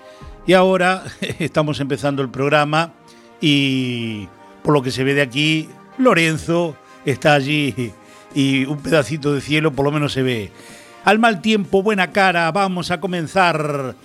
Y 0.47 0.53
ahora 0.53 1.03
estamos 1.39 1.79
empezando 1.79 2.21
el 2.21 2.29
programa 2.29 2.93
y 3.41 4.27
por 4.63 4.73
lo 4.73 4.81
que 4.81 4.91
se 4.91 5.03
ve 5.03 5.13
de 5.13 5.21
aquí, 5.21 5.67
Lorenzo 5.97 6.75
está 7.05 7.33
allí 7.33 7.91
y 8.35 8.65
un 8.65 8.77
pedacito 8.79 9.33
de 9.33 9.41
cielo 9.41 9.73
por 9.73 9.85
lo 9.85 9.91
menos 9.91 10.13
se 10.13 10.23
ve. 10.23 10.51
Al 11.03 11.19
mal 11.19 11.41
tiempo, 11.41 11.83
buena 11.83 12.11
cara, 12.11 12.49
vamos 12.53 12.89
a 12.89 13.01
comenzar 13.01 13.95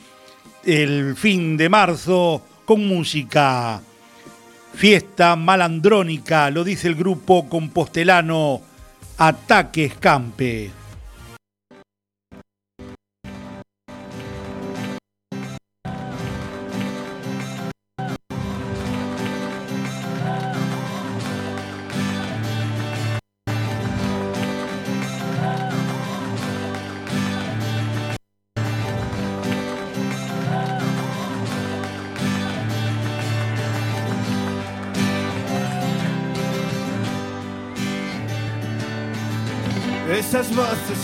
el 0.64 1.14
fin 1.14 1.56
de 1.56 1.68
marzo 1.68 2.42
con 2.64 2.86
música. 2.86 3.80
Fiesta 4.74 5.34
malandrónica, 5.36 6.50
lo 6.50 6.62
dice 6.64 6.88
el 6.88 6.94
grupo 6.94 7.48
compostelano 7.48 8.60
Ataque 9.18 9.86
Escampe. 9.86 10.77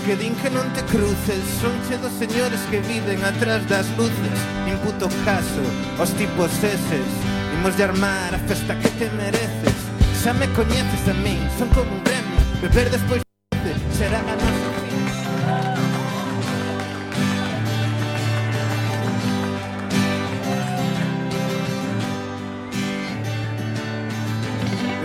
que 0.05 0.17
din 0.17 0.37
que 0.37 0.51
non 0.53 0.69
te 0.77 0.85
cruces. 0.93 1.41
Sonche 1.61 1.97
dos 1.97 2.13
señores 2.21 2.61
que 2.71 2.81
viven 2.85 3.25
atrás 3.25 3.65
das 3.69 3.89
luces. 3.97 4.39
Puto 4.85 5.09
caso 5.25 5.65
os 5.99 6.11
tipos 6.13 6.53
eses. 6.61 7.09
Imos 7.57 7.75
de 7.79 7.85
armar 7.85 8.35
a 8.35 8.39
festa 8.45 8.79
que 8.79 8.89
te 9.01 9.09
mereces. 9.17 9.79
Xa 10.21 10.35
me 10.35 10.47
coñeces 10.53 11.09
a 11.09 11.15
min, 11.25 11.41
son 11.57 11.69
como 11.69 11.89
un 11.97 12.05
gremio. 12.05 12.41
Beber 12.61 12.91
despois 12.91 13.24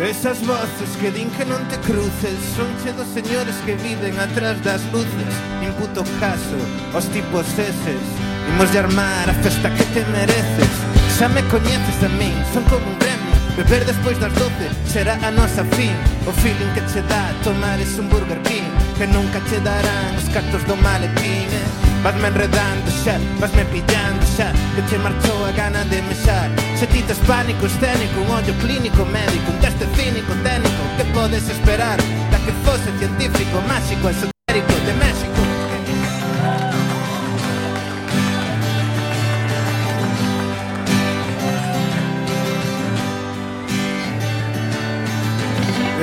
Esas 0.09 0.43
voces 0.47 0.89
que 0.99 1.11
din 1.11 1.29
que 1.37 1.45
non 1.45 1.61
te 1.69 1.77
cruces. 1.85 2.33
Son 2.57 2.65
che 2.81 2.89
dos 2.97 3.05
señores 3.13 3.53
que 3.61 3.77
viven 3.77 4.17
atrás 4.17 4.57
das 4.65 4.81
luces. 4.89 5.33
Nin 5.61 5.69
puto 5.77 6.01
caso, 6.17 6.57
os 6.97 7.05
tipos 7.13 7.45
eses. 7.53 8.03
Imos 8.49 8.73
de 8.73 8.81
armar 8.81 9.29
a 9.29 9.37
festa 9.45 9.69
que 9.69 9.85
te 9.93 10.01
mereces. 10.09 10.73
Xa 11.13 11.29
me 11.29 11.45
coñeces 11.53 12.01
a 12.01 12.09
min, 12.17 12.33
son 12.49 12.65
como 12.65 12.89
un 12.89 12.97
gremio. 12.97 13.37
Beber 13.53 13.85
despois 13.85 14.17
das 14.17 14.33
doce 14.33 14.73
será 14.89 15.13
a 15.21 15.29
nosa 15.29 15.61
fin. 15.77 15.93
O 16.25 16.33
feeling 16.41 16.73
que 16.73 16.81
che 16.89 17.05
dá 17.05 17.29
tomar 17.45 17.77
es 17.79 17.93
un 18.01 18.09
Burger 18.09 18.41
King 18.49 18.65
Que 18.97 19.05
nunca 19.07 19.39
che 19.45 19.61
darán 19.61 20.17
os 20.17 20.27
cartos 20.33 20.65
do 20.65 20.75
maletín 20.75 21.47
eh? 21.53 21.88
Vasme 22.03 22.27
enredando 22.29 22.89
xa, 23.03 23.19
vasme 23.39 23.65
pillando 23.65 24.25
xa. 24.35 24.53
Que 24.75 24.81
che 24.87 24.97
marchou 24.97 25.45
a 25.45 25.51
gana 25.51 25.83
de 25.85 26.01
mexar 26.03 26.49
Se 26.75 26.87
ti 26.87 27.01
tes 27.03 27.19
pánico 27.27 27.65
escénico, 27.65 28.21
un 28.21 28.31
ollo 28.31 28.53
clínico 28.61 29.03
médico 29.05 29.51
Un 29.51 29.59
teste 29.59 29.85
cínico 29.95 30.33
técnico, 30.43 30.81
que 30.95 31.03
podes 31.13 31.49
esperar? 31.49 31.97
Da 32.31 32.39
que 32.39 32.53
fose 32.63 32.89
científico, 32.99 33.61
máxico, 33.67 34.09
esotérico 34.09 34.73
de 34.85 34.93
México. 35.03 35.38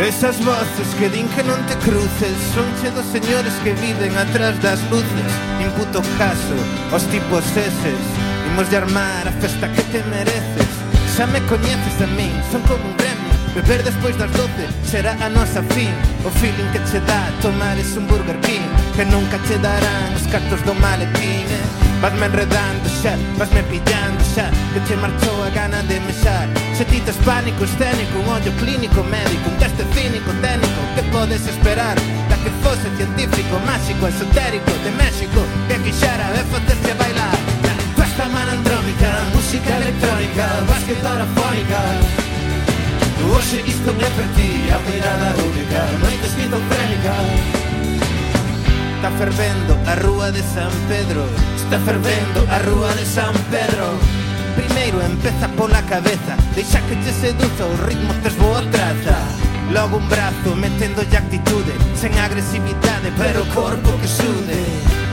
Esas 0.07 0.39
voces 0.45 0.87
que 1.01 1.09
din 1.11 1.27
que 1.35 1.43
non 1.43 1.59
te 1.67 1.75
cruces 1.83 2.39
Son 2.55 2.63
che 2.79 2.95
dos 2.95 3.03
señores 3.11 3.51
que 3.67 3.75
viven 3.75 4.15
atrás 4.15 4.55
das 4.63 4.79
luces. 4.87 5.31
Imputo 5.59 5.99
caso 6.15 6.57
aos 6.95 7.03
tipos 7.11 7.43
eses. 7.59 8.03
Imos 8.47 8.71
de 8.71 8.79
armar 8.79 9.27
a 9.27 9.35
festa 9.43 9.67
que 9.75 9.83
te 9.91 10.07
mereces. 10.07 10.71
Xa 11.19 11.27
me 11.27 11.43
coñeces 11.51 11.99
a 11.99 12.07
min, 12.15 12.31
son 12.55 12.63
como 12.71 12.87
un 12.87 12.95
remo 13.03 13.16
Beber 13.57 13.83
despois 13.83 14.15
das 14.19 14.31
doce 14.33 14.69
será 14.85 15.17
a 15.19 15.31
nosa 15.31 15.63
fin. 15.73 15.89
O 16.27 16.31
feeling 16.31 16.69
que 16.73 16.81
che 16.91 17.01
dá 17.09 17.25
tomar 17.41 17.79
es 17.79 17.97
un 17.97 18.07
Burger 18.07 18.37
King 18.41 18.69
Que 18.95 19.05
nunca 19.07 19.39
che 19.49 19.57
darán 19.57 20.13
os 20.13 20.27
cartos 20.27 20.61
do 20.69 20.75
maletín 20.75 21.49
eh? 21.49 21.65
Vasme 22.03 22.27
enredando 22.27 22.85
xa, 23.01 23.17
vasme 23.39 23.63
pillando 23.71 24.21
xa 24.35 24.53
Que 24.75 24.81
che 24.85 24.97
marchou 24.97 25.41
a 25.41 25.49
gana 25.57 25.81
de 25.89 25.97
mexar. 26.01 26.47
Se 26.77 26.85
ti 26.85 27.01
tes 27.01 27.17
pánico 27.25 27.65
escénico, 27.65 28.21
un 28.21 28.29
ollo 28.29 28.53
clínico 28.61 29.01
médico 29.09 29.49
Un 29.49 29.57
teste 29.57 29.89
cínico, 29.95 30.31
técnico, 30.45 30.81
que 30.95 31.03
podes 31.09 31.49
esperar? 31.49 31.97
Da 32.29 32.37
que 32.37 32.53
fose 32.61 32.93
científico, 33.01 33.57
máxico, 33.65 34.05
esotérico 34.05 34.73
De 34.85 34.93
México, 35.01 35.41
que 35.67 35.81
quixara 35.81 36.29
e 36.37 36.45
facerse 36.53 36.93
bailar. 37.01 37.39
Festa 37.97 38.29
manandrómica, 38.29 39.11
música 39.33 39.73
electrónica, 39.81 40.45
básquet 40.69 41.01
parafónica 41.01 42.26
Hoxe 43.25 43.63
isto 43.67 43.91
é 43.91 44.11
para 44.13 44.29
ti 44.37 44.69
a 44.69 44.79
mirada 44.85 45.33
única 45.41 45.81
Noite 46.01 46.27
esquizofrénica 46.27 47.15
Está 48.97 49.11
fervendo 49.13 49.73
a 49.87 49.95
rúa 49.95 50.31
de 50.31 50.43
San 50.43 50.71
Pedro 50.89 51.25
Está 51.57 51.79
fervendo 51.81 52.47
a 52.51 52.59
rúa 52.59 52.93
de 52.95 53.05
San 53.05 53.33
Pedro. 53.51 53.99
Primeiro 54.55 55.01
empeza 55.01 55.49
pola 55.57 55.83
cabeza 55.83 56.37
Deixa 56.55 56.81
que 56.83 56.97
te 56.97 57.13
seduza 57.13 57.65
o 57.65 57.77
ritmo 57.87 58.13
tes 58.23 58.37
boa 58.37 58.63
traza. 58.71 59.19
Logo 59.73 59.97
un 59.97 60.09
brazo 60.09 60.55
metendo 60.55 61.01
actitude 61.01 61.73
Sen 61.97 62.13
agresividade 62.19 63.13
pero 63.17 63.43
o 63.43 63.49
corpo 63.55 63.97
que 64.01 64.09
sude. 64.09 64.61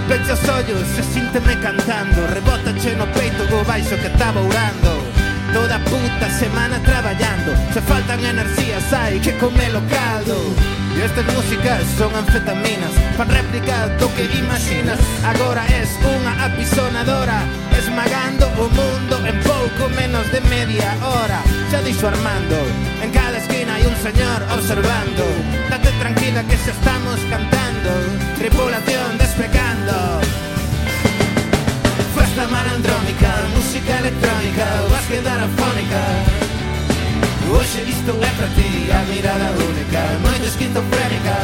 Pecha 0.08 0.34
os 0.34 0.44
ollos 0.50 0.90
e 1.00 1.04
sínteme 1.04 1.56
cantando 1.64 2.28
Rebótache 2.28 2.96
no 3.00 3.08
peito 3.16 3.48
go 3.48 3.64
baixo 3.64 3.96
que 3.96 4.08
está 4.08 4.32
bourando. 4.32 5.13
Toda 5.54 5.78
puta 5.86 6.30
semana 6.40 6.80
traballando. 6.84 7.54
Se 7.74 7.82
faltan 7.82 8.26
enerxías 8.26 8.92
hai 8.92 9.20
que 9.22 9.38
comer 9.38 9.72
caldo. 9.94 10.38
E 10.98 11.06
estas 11.06 11.26
músicas 11.30 11.86
son 11.98 12.10
anfetaminas. 12.16 12.94
Fan 13.18 13.30
réplica 13.30 13.88
do 14.02 14.10
que 14.18 14.26
imaginas. 14.34 14.98
Agora 15.22 15.62
es 15.70 15.90
unha 16.02 16.34
apisonadora 16.50 17.40
Esmagando 17.78 18.46
o 18.58 18.66
mundo 18.70 19.16
en 19.30 19.38
pouco 19.46 19.90
menos 19.94 20.26
de 20.34 20.42
media 20.50 20.90
hora. 21.06 21.40
Xa 21.70 21.82
dixo 21.86 22.08
Armando 22.08 22.58
En 23.04 23.12
cada 23.12 23.38
esquina 23.38 23.76
hai 23.76 23.86
un 23.86 23.98
señor 24.02 24.40
observando. 24.56 25.24
Date 25.70 25.92
tranquila 26.02 26.42
que 26.50 26.58
xa 26.58 26.72
estamos 26.74 27.18
cantando 27.30 27.90
Tripulación 28.38 28.93
isto 38.04 38.18
é 38.22 38.32
para 38.36 38.48
ti 38.48 38.92
A 38.92 39.02
mirada 39.06 39.50
única, 39.64 40.02
noite 40.22 40.48
esquizofrénica 40.48 41.36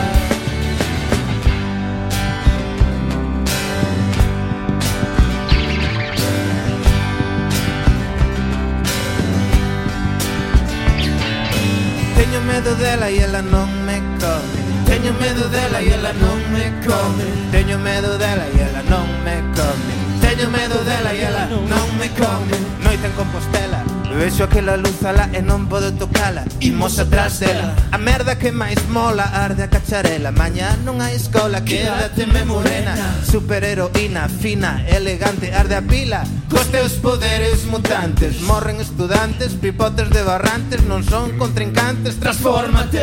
Teño 12.16 12.42
medo 12.42 12.76
dela 12.76 13.10
e 13.10 13.20
ela 13.20 13.42
non 13.42 13.70
me 13.86 14.02
come. 14.20 14.60
Teño 14.86 15.14
medo 15.14 15.48
dela 15.48 15.82
e 15.82 15.90
ela 15.90 16.12
non 16.14 16.40
me 16.52 16.66
come. 16.86 17.26
Teño 17.52 17.80
medo 17.80 18.18
dela 18.18 18.46
e 18.54 18.60
ela 18.60 18.82
non 18.84 19.08
me 19.24 19.38
come. 19.56 19.94
Teño 20.20 20.50
medo 20.50 20.84
dela 20.84 21.14
e 21.14 21.22
ela 21.22 21.46
non 21.46 21.88
me 21.98 22.10
come. 22.20 22.56
Noite 22.84 23.08
en 23.08 23.14
Compostela 23.14 23.79
vexo 24.20 24.44
aquela 24.44 24.76
luz 24.76 25.00
alá 25.06 25.30
e 25.32 25.40
non 25.40 25.72
podo 25.72 25.96
tocala 25.96 26.44
Imos 26.60 27.00
atrás 27.00 27.40
dela 27.40 27.72
A 27.92 27.98
merda 27.98 28.36
que 28.36 28.52
máis 28.52 28.78
mola 28.92 29.24
arde 29.24 29.64
a 29.64 29.68
cacharela. 29.68 30.32
Mañá 30.32 30.78
non 30.86 31.02
hai 31.02 31.16
escola, 31.16 31.66
quédateme 31.66 32.46
morena. 32.46 32.94
Superheroína, 33.26 34.30
fina, 34.30 34.86
elegante, 34.86 35.50
arde 35.56 35.76
a 35.76 35.82
pila. 35.82 36.22
Cos 36.52 36.70
teus 36.70 36.94
poderes 37.02 37.66
mutantes 37.66 38.42
Morren 38.42 38.82
estudantes, 38.82 39.54
pipotes 39.54 40.10
de 40.10 40.22
barrantes 40.26 40.82
Non 40.86 41.02
son 41.02 41.38
contrincantes, 41.38 42.20
transfórmate. 42.20 43.02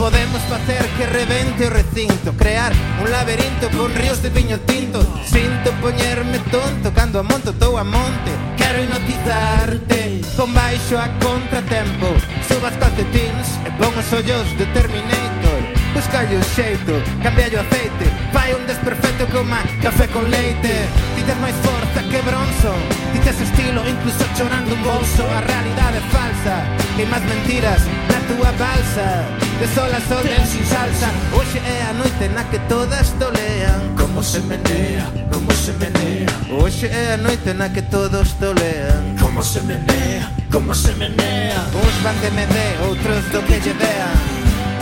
Podemos 0.00 0.40
facer 0.48 0.84
que 0.96 1.04
revente 1.06 1.68
o 1.68 1.70
recinto 1.72 2.32
Crear 2.36 2.72
un 3.02 3.10
laberinto 3.10 3.68
con 3.76 3.92
ríos 3.92 4.22
de 4.22 4.30
viño 4.30 4.58
tinto. 4.64 5.04
Sinto 5.28 5.72
poñerme 5.84 6.38
tonto 6.48 6.92
cando 6.96 7.20
amonto, 7.20 7.52
tou 7.52 7.76
a 7.76 7.84
monte. 7.84 8.32
Quero 8.56 8.80
hipnotizarte 8.80 10.22
como 10.36 10.51
baixo 10.52 10.96
a 10.98 11.08
contratempo. 11.20 12.08
Subas 12.48 12.76
calcetins 12.76 13.58
e 13.66 13.70
pon 13.80 13.92
os 13.96 14.12
ollos 14.12 14.46
de 14.56 14.66
Terminator. 14.76 15.60
Buscalle 15.94 16.36
o 16.36 16.44
xeito, 16.56 16.94
cambialle 17.22 17.56
o 17.56 17.60
aceite. 17.60 18.06
Fai 18.32 18.52
un 18.54 18.64
desperfecto 18.66 19.26
coma 19.28 19.60
café 19.82 20.08
con 20.08 20.24
leite. 20.30 20.88
Dites 21.16 21.36
máis 21.40 21.56
forza 21.64 22.00
que 22.08 22.20
bronzo. 22.22 22.72
Dites 23.12 23.36
estilo 23.40 23.80
incluso 23.84 24.24
chorando 24.36 24.74
un 24.74 24.82
bolso. 24.82 25.22
A 25.28 25.40
realidade 25.40 26.00
falsa 26.12 26.56
E 26.98 27.04
máis 27.06 27.24
mentiras 27.24 27.82
na 28.08 28.20
túa 28.28 28.50
balsa. 28.56 29.24
De 29.60 29.66
sol 29.74 29.92
a 29.92 30.00
sol 30.08 30.26
en 30.26 30.46
sin 30.46 30.64
salsa. 30.64 31.08
Hoxe 31.32 31.58
é 31.60 31.88
a 31.88 31.92
noite 31.92 32.28
na 32.34 32.44
que 32.44 32.58
todas 32.68 33.12
tolean 33.20 33.94
Como 33.96 34.22
se 34.22 34.40
menea, 34.40 35.06
como 35.32 35.52
se 35.52 35.72
menea. 35.80 36.28
Hoxe 36.50 36.86
é 36.86 37.14
a 37.14 37.16
noite 37.16 37.54
na 37.54 37.68
que 37.70 37.82
todos 37.82 38.34
tolean 38.40 39.16
Como 39.20 39.42
se 39.42 39.60
menea 39.62 40.41
como 40.52 40.74
se 40.74 40.94
menea. 40.94 41.64
Uns 41.72 41.96
van 42.04 42.20
de 42.20 42.30
me 42.30 42.46
outros 42.86 43.24
do 43.32 43.40
que 43.46 43.58
lle 43.64 43.72
vean 43.72 44.16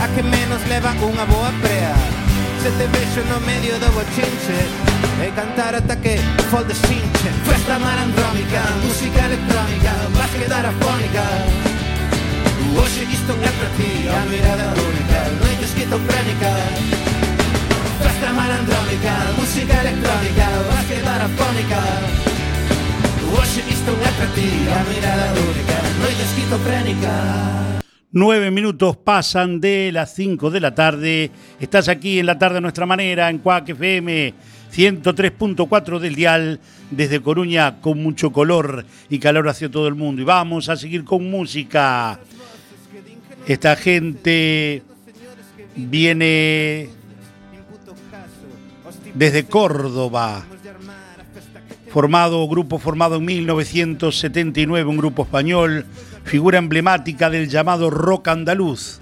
A 0.03 0.05
que 0.13 0.21
menos 0.21 0.59
leva 0.67 0.91
unha 0.99 1.25
boa 1.31 1.51
prea. 1.63 1.95
Se 2.61 2.69
te 2.77 2.85
vexo 2.91 3.23
no 3.31 3.39
medio 3.47 3.79
do 3.79 3.89
bochinche 3.95 4.59
E 5.23 5.31
cantar 5.31 5.73
ata 5.73 5.95
que 6.03 6.19
folde 6.51 6.75
xinche. 6.75 7.29
Festa 7.47 7.79
marandrómica, 7.79 8.61
música 8.83 9.21
electrónica 9.25 9.91
Vas 10.19 10.33
quedar 10.35 10.65
afónica 10.67 11.23
Hoxe 12.75 13.03
isto 13.07 13.33
é 13.33 13.51
para 13.57 13.71
ti 13.79 13.91
A 14.11 14.21
mirada 14.29 14.67
única, 14.75 15.19
noite 15.39 15.63
esquizofrénica 15.69 16.51
Festa 18.03 18.29
marandrómica, 18.33 19.13
música 19.39 19.75
electrónica 19.81 20.45
Vas 20.69 20.85
quedar 20.91 21.19
afónica 21.21 22.30
Nueve 28.11 28.51
minutos 28.51 28.97
pasan 28.97 29.61
de 29.61 29.89
las 29.93 30.13
5 30.15 30.51
de 30.51 30.59
la 30.59 30.75
tarde. 30.75 31.31
Estás 31.59 31.87
aquí 31.87 32.19
en 32.19 32.25
la 32.25 32.37
tarde 32.37 32.57
a 32.57 32.61
nuestra 32.61 32.85
manera, 32.85 33.29
en 33.29 33.37
Cuac 33.37 33.69
FM 33.69 34.33
103.4 34.73 35.99
del 35.99 36.15
dial, 36.15 36.59
desde 36.89 37.21
Coruña, 37.21 37.79
con 37.79 38.01
mucho 38.03 38.31
color 38.31 38.85
y 39.09 39.19
calor 39.19 39.47
hacia 39.47 39.71
todo 39.71 39.87
el 39.87 39.95
mundo. 39.95 40.21
Y 40.21 40.25
vamos 40.25 40.67
a 40.67 40.75
seguir 40.75 41.05
con 41.05 41.29
música. 41.29 42.19
Esta 43.47 43.75
gente 43.75 44.83
viene 45.75 46.89
desde 49.13 49.45
Córdoba. 49.45 50.45
Formado, 51.91 52.47
grupo 52.47 52.79
formado 52.79 53.17
en 53.17 53.25
1979, 53.25 54.89
un 54.89 54.97
grupo 54.97 55.23
español 55.23 55.85
figura 56.23 56.57
emblemática 56.57 57.29
del 57.29 57.49
llamado 57.49 57.89
rock 57.89 58.29
andaluz. 58.29 58.99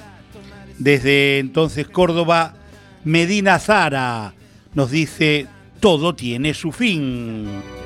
Desde 0.80 1.38
entonces 1.38 1.88
Córdoba, 1.88 2.56
Medina 3.04 3.60
Zara 3.60 4.34
nos 4.74 4.90
dice, 4.90 5.46
todo 5.80 6.16
tiene 6.16 6.56
su 6.56 6.72
fin. 6.72 7.79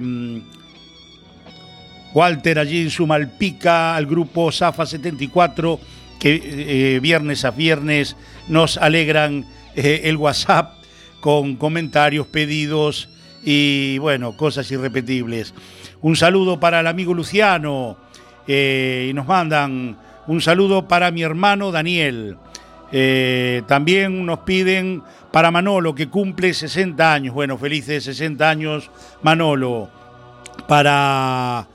Walter 2.14 2.60
allí 2.60 2.82
en 2.82 2.90
Sumalpica, 2.90 3.96
al 3.96 4.06
grupo 4.06 4.52
Zafa 4.52 4.86
74 4.86 5.80
que 6.20 6.94
eh, 6.96 7.00
viernes 7.00 7.44
a 7.44 7.50
viernes 7.50 8.14
nos 8.46 8.76
alegran 8.76 9.46
eh, 9.74 10.02
el 10.04 10.16
WhatsApp 10.16 10.74
con 11.20 11.56
comentarios, 11.56 12.26
pedidos 12.26 13.08
y 13.42 13.98
bueno, 13.98 14.36
cosas 14.36 14.70
irrepetibles. 14.70 15.54
Un 16.02 16.14
saludo 16.14 16.60
para 16.60 16.80
el 16.80 16.86
amigo 16.86 17.14
Luciano 17.14 17.96
eh, 18.46 19.08
y 19.10 19.14
nos 19.14 19.26
mandan 19.26 19.96
un 20.26 20.40
saludo 20.40 20.86
para 20.86 21.10
mi 21.10 21.22
hermano 21.22 21.72
Daniel. 21.72 22.36
también 23.66 24.26
nos 24.26 24.40
piden 24.40 25.02
para 25.32 25.50
Manolo 25.50 25.94
que 25.94 26.08
cumple 26.08 26.52
60 26.52 27.12
años. 27.12 27.34
Bueno, 27.34 27.56
felices 27.56 28.04
60 28.04 28.48
años 28.48 28.90
Manolo. 29.22 29.88
Para 30.68 31.66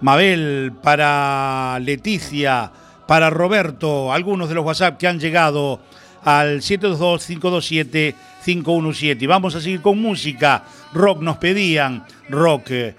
Mabel, 0.00 0.72
para 0.80 1.78
Leticia, 1.80 2.70
para 3.08 3.28
Roberto, 3.30 4.12
algunos 4.12 4.48
de 4.50 4.54
los 4.54 4.64
WhatsApp 4.66 4.98
que 4.98 5.08
han 5.08 5.18
llegado 5.18 5.80
al 6.24 6.60
722-527-517. 6.60 9.22
Y 9.22 9.26
vamos 9.26 9.54
a 9.54 9.62
seguir 9.62 9.80
con 9.80 9.98
música. 9.98 10.64
Rock 10.92 11.22
nos 11.22 11.38
pedían, 11.38 12.04
rock 12.28 12.66
eh, 12.68 12.94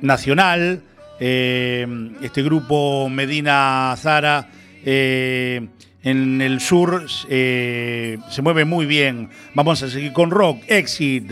nacional. 0.00 0.82
Eh, 1.20 1.86
este 2.22 2.42
grupo 2.42 3.08
Medina 3.08 3.94
Zara 3.96 4.48
eh, 4.84 5.64
en 6.02 6.42
el 6.42 6.60
sur 6.60 7.08
se 7.08 8.18
mueve 8.42 8.64
muy 8.64 8.84
bien. 8.84 9.30
Vamos 9.54 9.80
a 9.84 9.88
seguir 9.88 10.12
con 10.12 10.32
rock. 10.32 10.64
Exit, 10.66 11.30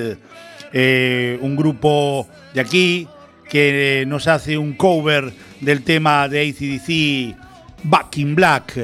un 0.71 1.57
grupo 1.57 2.29
de 2.55 2.61
aquí 2.61 3.09
que 3.51 4.05
nos 4.07 4.29
hace 4.29 4.57
un 4.57 4.75
cover 4.75 5.33
del 5.61 5.83
tema 5.83 6.29
de 6.29 6.49
ACDC 6.49 7.48
Back 7.85 8.19
in 8.19 8.35
Black. 8.35 8.77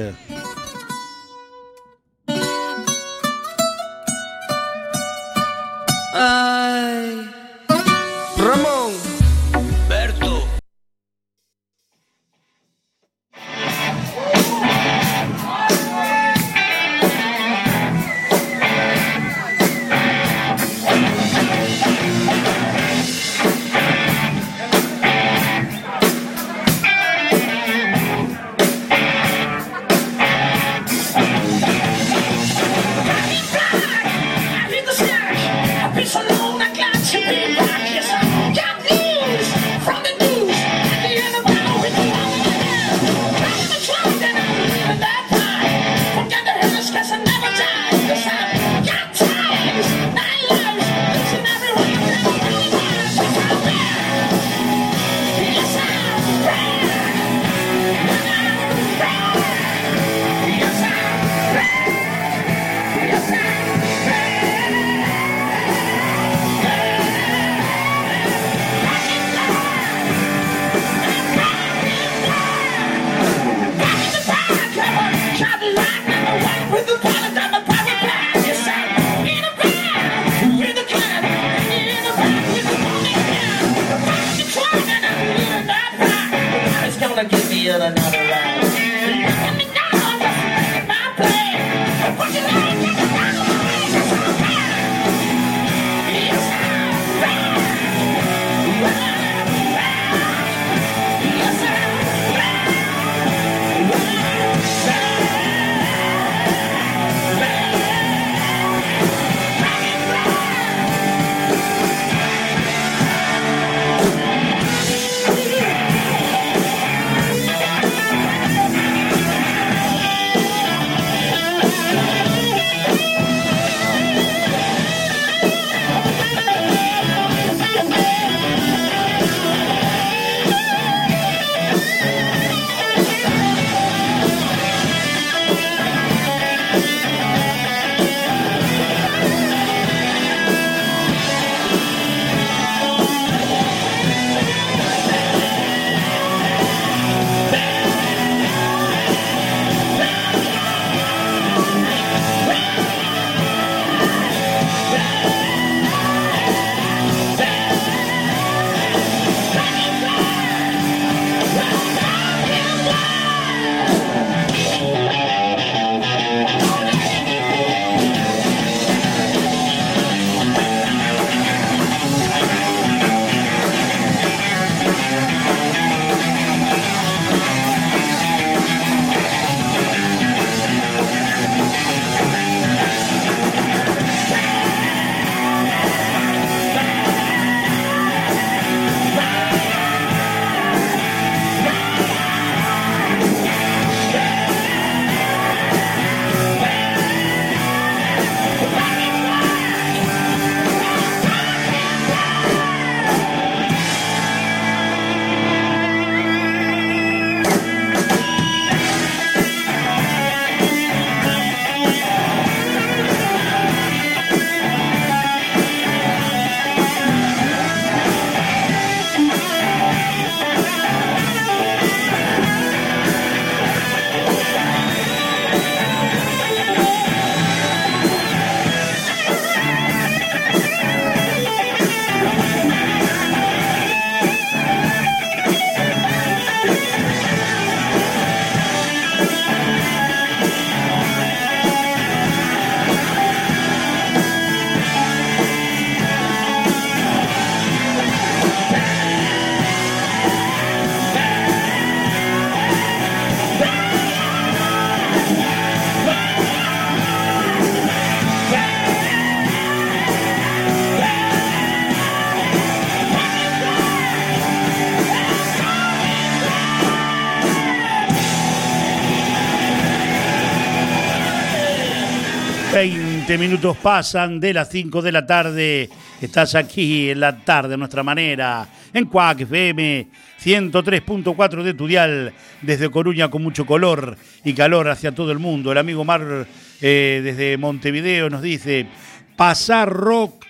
20 273.37 273.49
minutos 273.49 273.75
pasan 273.75 274.39
de 274.39 274.53
las 274.53 274.69
5 274.69 275.01
de 275.01 275.11
la 275.11 275.25
tarde. 275.25 275.89
Estás 276.21 276.55
aquí 276.55 277.09
en 277.09 277.19
la 277.19 277.35
tarde 277.35 277.73
a 277.73 277.77
nuestra 277.77 278.01
manera, 278.01 278.65
en 278.93 279.07
Cuac 279.07 279.41
FM 279.41 280.07
103.4 280.41 281.63
de 281.63 281.73
Tudial, 281.73 282.33
desde 282.61 282.89
Coruña 282.89 283.29
con 283.29 283.43
mucho 283.43 283.65
color 283.65 284.15
y 284.45 284.53
calor 284.53 284.87
hacia 284.87 285.13
todo 285.13 285.33
el 285.33 285.39
mundo. 285.39 285.73
El 285.73 285.79
amigo 285.79 286.05
Mar 286.05 286.47
eh, 286.79 287.21
desde 287.21 287.57
Montevideo 287.57 288.29
nos 288.29 288.41
dice, 288.41 288.87
pasar 289.35 289.91
rock 289.91 290.45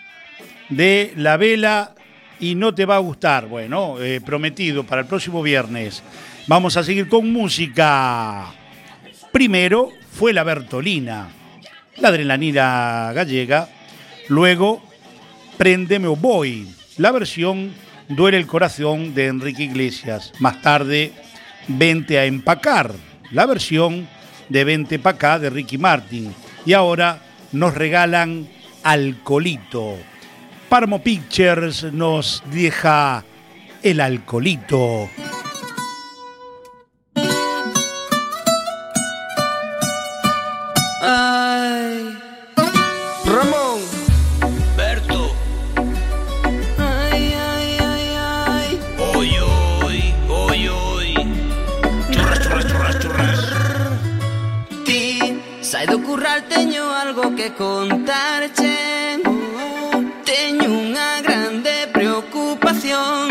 de 0.70 1.12
la 1.16 1.38
vela 1.38 1.96
y 2.40 2.54
no 2.54 2.76
te 2.76 2.86
va 2.86 2.98
a 2.98 3.00
gustar. 3.00 3.48
Bueno, 3.48 4.00
eh, 4.00 4.22
prometido 4.24 4.84
para 4.84 5.02
el 5.02 5.08
próximo 5.08 5.42
viernes. 5.42 6.04
Vamos 6.46 6.78
a 6.78 6.84
seguir 6.84 7.10
con 7.10 7.34
música. 7.34 8.54
Primero 9.32 9.90
fue 10.12 10.34
la 10.34 10.44
Bertolina 10.44 11.30
la 11.98 12.10
adrenalina 12.10 13.12
gallega. 13.14 13.70
Luego, 14.30 14.82
Préndeme 15.58 16.08
o 16.08 16.16
Voy, 16.16 16.68
la 16.98 17.12
versión 17.12 17.74
Duele 18.08 18.38
el 18.38 18.46
corazón 18.46 19.16
de 19.16 19.28
Enrique 19.28 19.64
Iglesias. 19.64 20.32
Más 20.40 20.62
tarde, 20.62 21.12
Vente 21.68 22.20
a 22.20 22.26
empacar, 22.26 22.94
la 23.32 23.48
versión 23.48 24.08
de 24.50 24.64
Vente 24.64 25.00
pa' 25.00 25.12
acá 25.12 25.40
de 25.40 25.50
Ricky 25.50 25.80
Martin. 25.80 26.34
Y 26.66 26.74
ahora 26.74 27.20
nos 27.52 27.74
regalan 27.74 28.48
Alcolito. 28.84 29.98
Parmo 30.70 31.02
Pictures 31.02 31.92
nos 31.92 32.44
deja 32.52 33.24
el 33.82 34.00
alcoholito. 34.00 35.10
que 57.46 57.54
contarche 57.54 59.22
Teño 60.26 60.66
unha 60.66 61.22
grande 61.22 61.86
preocupación. 61.94 63.30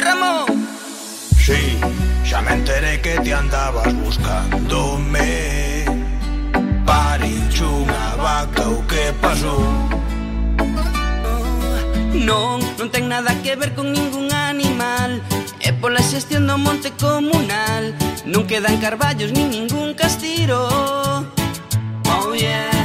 Ramo. 0.00 0.48
Sí, 1.36 1.76
xa 2.24 2.40
me 2.40 2.56
enteré 2.56 2.96
que 3.04 3.20
te 3.20 3.34
andabas 3.34 3.92
buscándome. 4.00 5.84
Parincho 6.88 7.68
unha 7.68 8.16
vaca 8.16 8.64
o 8.64 8.80
que 8.88 9.12
pasou 9.20 9.60
Non, 12.16 12.64
non 12.80 12.88
ten 12.88 13.12
nada 13.12 13.36
que 13.44 13.60
ver 13.60 13.76
con 13.76 13.92
ningún 13.92 14.32
animal. 14.32 15.20
É 15.60 15.76
pola 15.76 16.00
xestión 16.00 16.48
do 16.48 16.56
monte 16.56 16.96
comunal. 16.96 17.92
Non 18.24 18.48
quedan 18.48 18.80
carballos 18.80 19.36
nin 19.36 19.52
ningún 19.52 19.92
castiro 19.92 20.64
Oh 22.08 22.32
yeah. 22.32 22.77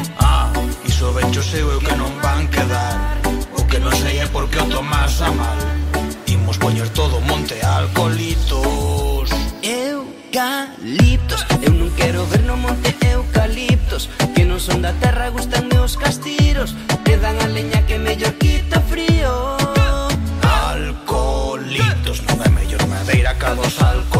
Iso 1.03 1.11
ben 1.11 1.37
o 1.37 1.43
seu 1.43 1.67
eu 1.69 1.81
que 1.83 1.95
non 1.99 2.15
van 2.23 2.47
quedar 2.47 3.19
O 3.59 3.67
que 3.67 3.75
non 3.75 3.91
sei 3.91 4.23
é 4.23 4.27
porque 4.31 4.55
o 4.55 4.63
tomas 4.71 5.19
a 5.19 5.35
mal. 5.35 5.59
Imos 6.31 6.55
poñer 6.55 6.87
todo 6.95 7.19
monte 7.19 7.59
alcoholitos. 7.59 9.27
Eucaliptos 9.59 11.43
Eu 11.59 11.75
non 11.75 11.91
quero 11.99 12.23
ver 12.31 12.47
no 12.47 12.55
monte 12.55 12.95
eucaliptos 13.03 14.07
Que 14.31 14.47
non 14.47 14.63
son 14.63 14.79
da 14.79 14.95
terra 15.03 15.27
gustan 15.27 15.67
meus 15.67 15.99
castiros 15.99 16.71
Te 17.03 17.19
dan 17.19 17.35
a 17.43 17.51
leña 17.51 17.83
que 17.83 17.99
mellor 17.99 18.39
quita 18.39 18.79
frío. 18.87 19.59
Alcoholitos 20.39 22.23
Non 22.31 22.39
é 22.47 22.49
mellor 22.55 22.79
madeira 22.87 23.35
ca 23.35 23.51
dos 23.51 23.75
alcoholitos. 23.75 24.12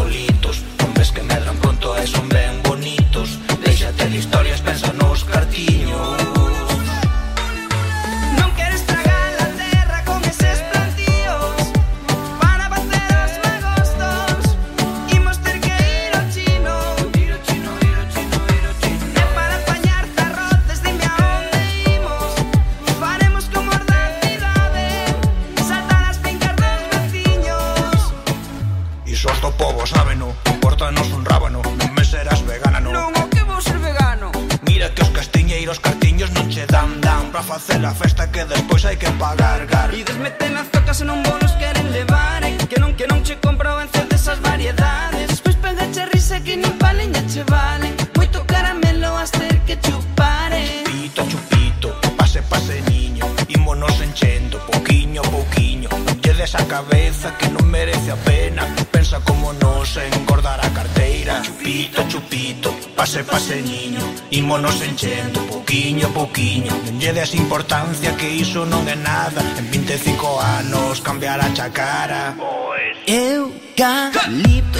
lle 67.04 67.12
des 67.12 67.34
importancia 67.34 68.16
que 68.16 68.26
iso 68.26 68.64
non 68.64 68.88
é 68.88 68.96
nada. 68.96 69.44
En 69.60 69.68
25 69.68 70.40
anos 70.40 71.04
cambiar 71.04 71.38
a 71.38 71.52
chacara. 71.52 72.32
Pois 72.32 72.96
Eu 73.04 73.52
calipo 73.76 74.73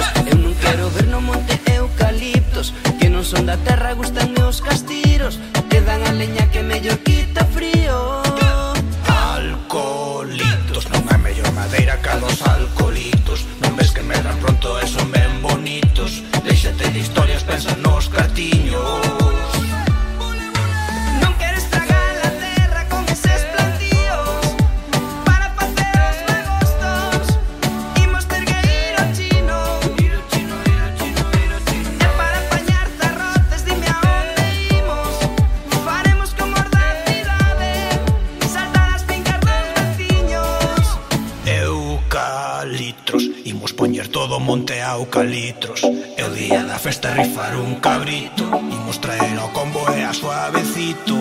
eucalitros 44.95 45.83
E 45.83 46.23
o 46.23 46.31
día 46.31 46.63
da 46.65 46.79
festa 46.79 47.13
rifar 47.15 47.57
un 47.57 47.77
cabrito 47.81 48.45
Imos 48.71 48.99
traer 48.99 49.39
ao 49.39 49.51
combo 49.51 49.83
e 49.91 50.03
a 50.05 50.13
suavecito 50.13 51.19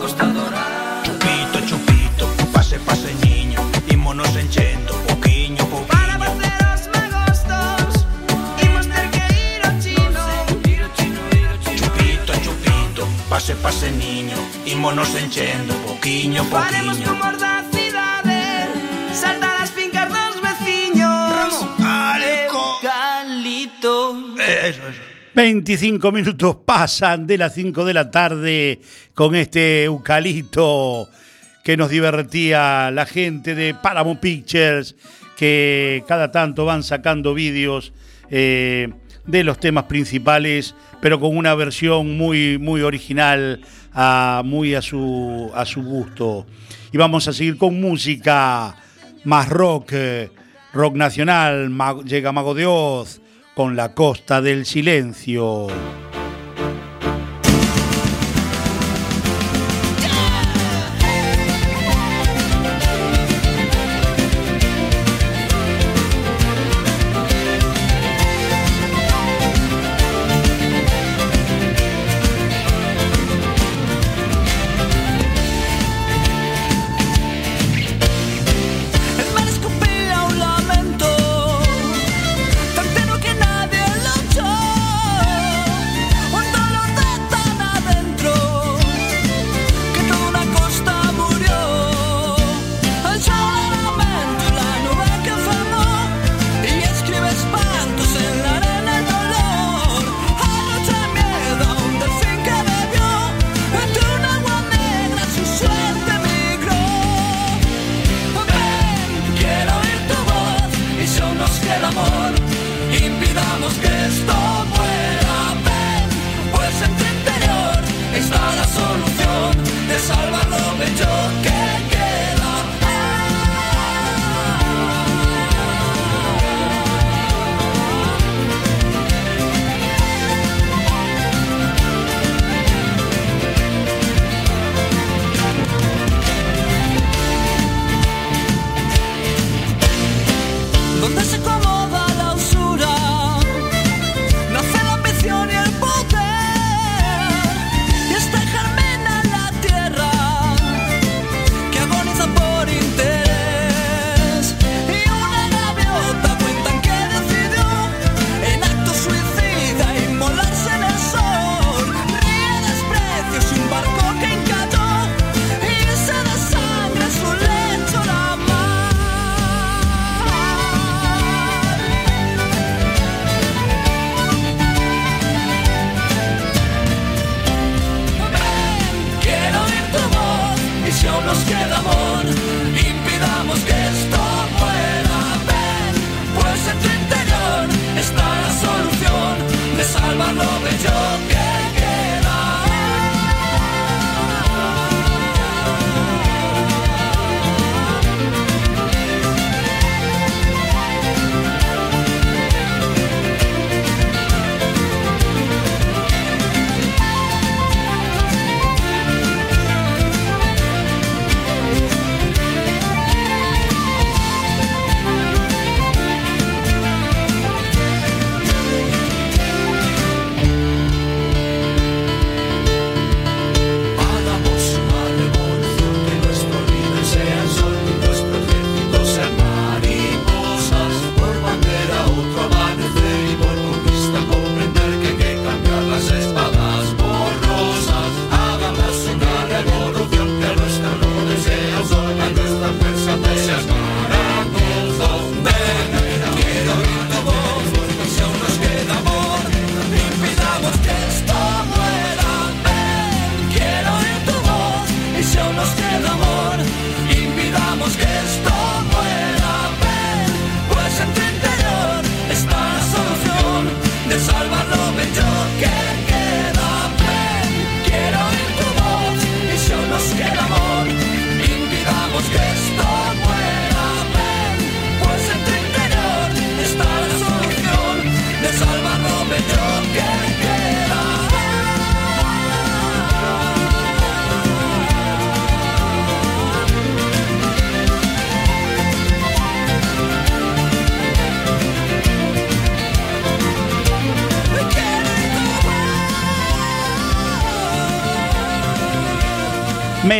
costa 0.00 0.24
dorada. 0.26 1.02
Chupito, 1.04 1.58
chupito, 1.68 2.24
pase, 2.52 2.78
pase 2.78 3.12
niño 3.24 3.60
Imonos 3.88 4.34
enchendo, 4.36 4.92
poquiño, 5.08 5.64
poquiño 5.66 5.88
Para 5.88 6.14
facer 6.18 6.58
os 6.74 6.82
magostos 6.92 7.92
Imos 8.64 8.86
ter 8.92 9.06
que 9.14 9.24
ir 9.32 9.60
ao 9.64 9.72
chino. 9.80 10.20
Chupito, 11.78 12.32
chupito, 12.44 13.02
pase, 13.28 13.54
pase 13.56 13.90
niño 13.90 14.36
Imonos 14.66 15.14
enchendo, 15.14 15.72
poquiño, 15.86 16.44
poquiño 16.44 16.44
Faremos 16.44 16.98
como 16.98 17.53
Eso, 24.64 24.80
eso 24.88 25.14
25 25.34 26.12
minutos 26.12 26.58
pasan 26.64 27.26
de 27.26 27.38
las 27.38 27.54
5 27.54 27.84
de 27.84 27.94
la 27.94 28.10
tarde 28.10 28.80
con 29.14 29.34
este 29.34 29.82
eucalipto 29.82 31.08
que 31.64 31.76
nos 31.76 31.90
divertía 31.90 32.92
la 32.92 33.04
gente 33.04 33.56
de 33.56 33.74
Paramount 33.74 34.20
Pictures, 34.20 34.94
que 35.36 36.04
cada 36.06 36.30
tanto 36.30 36.64
van 36.64 36.84
sacando 36.84 37.34
vídeos 37.34 37.92
eh, 38.30 38.92
de 39.26 39.42
los 39.42 39.58
temas 39.58 39.84
principales, 39.84 40.76
pero 41.00 41.18
con 41.18 41.36
una 41.36 41.54
versión 41.56 42.16
muy, 42.16 42.58
muy 42.58 42.82
original, 42.82 43.60
a, 43.92 44.42
muy 44.44 44.76
a 44.76 44.82
su, 44.82 45.50
a 45.52 45.64
su 45.64 45.82
gusto. 45.82 46.46
Y 46.92 46.96
vamos 46.96 47.26
a 47.26 47.32
seguir 47.32 47.56
con 47.56 47.80
música 47.80 48.76
más 49.24 49.48
rock, 49.48 49.88
eh, 49.94 50.30
rock 50.72 50.94
nacional, 50.94 51.72
llega 52.04 52.30
Mago 52.30 52.54
de 52.54 52.66
Oz 52.66 53.20
con 53.54 53.76
La 53.76 53.94
Costa 53.94 54.40
del 54.40 54.66
Silencio. 54.66 55.68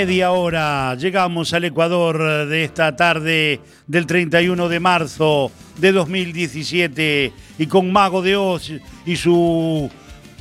Media 0.07 0.33
hora. 0.33 0.95
Llegamos 0.97 1.55
al 1.55 1.65
Ecuador 1.65 2.47
de 2.47 2.63
esta 2.63 2.95
tarde 2.95 3.61
del 3.87 4.05
31 4.05 4.69
de 4.69 4.79
marzo 4.79 5.51
de 5.79 5.93
2017 5.93 7.33
y 7.59 7.67
con 7.67 7.91
Mago 7.91 8.21
de 8.21 8.37
Oz 8.37 8.71
y 9.07 9.17
su 9.17 9.91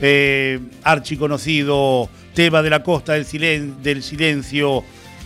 eh, 0.01 0.59
archiconocido 0.83 2.09
tema 2.33 2.61
de 2.61 2.71
la 2.71 2.83
costa 2.83 3.13
del, 3.13 3.23
silencio, 4.03 4.83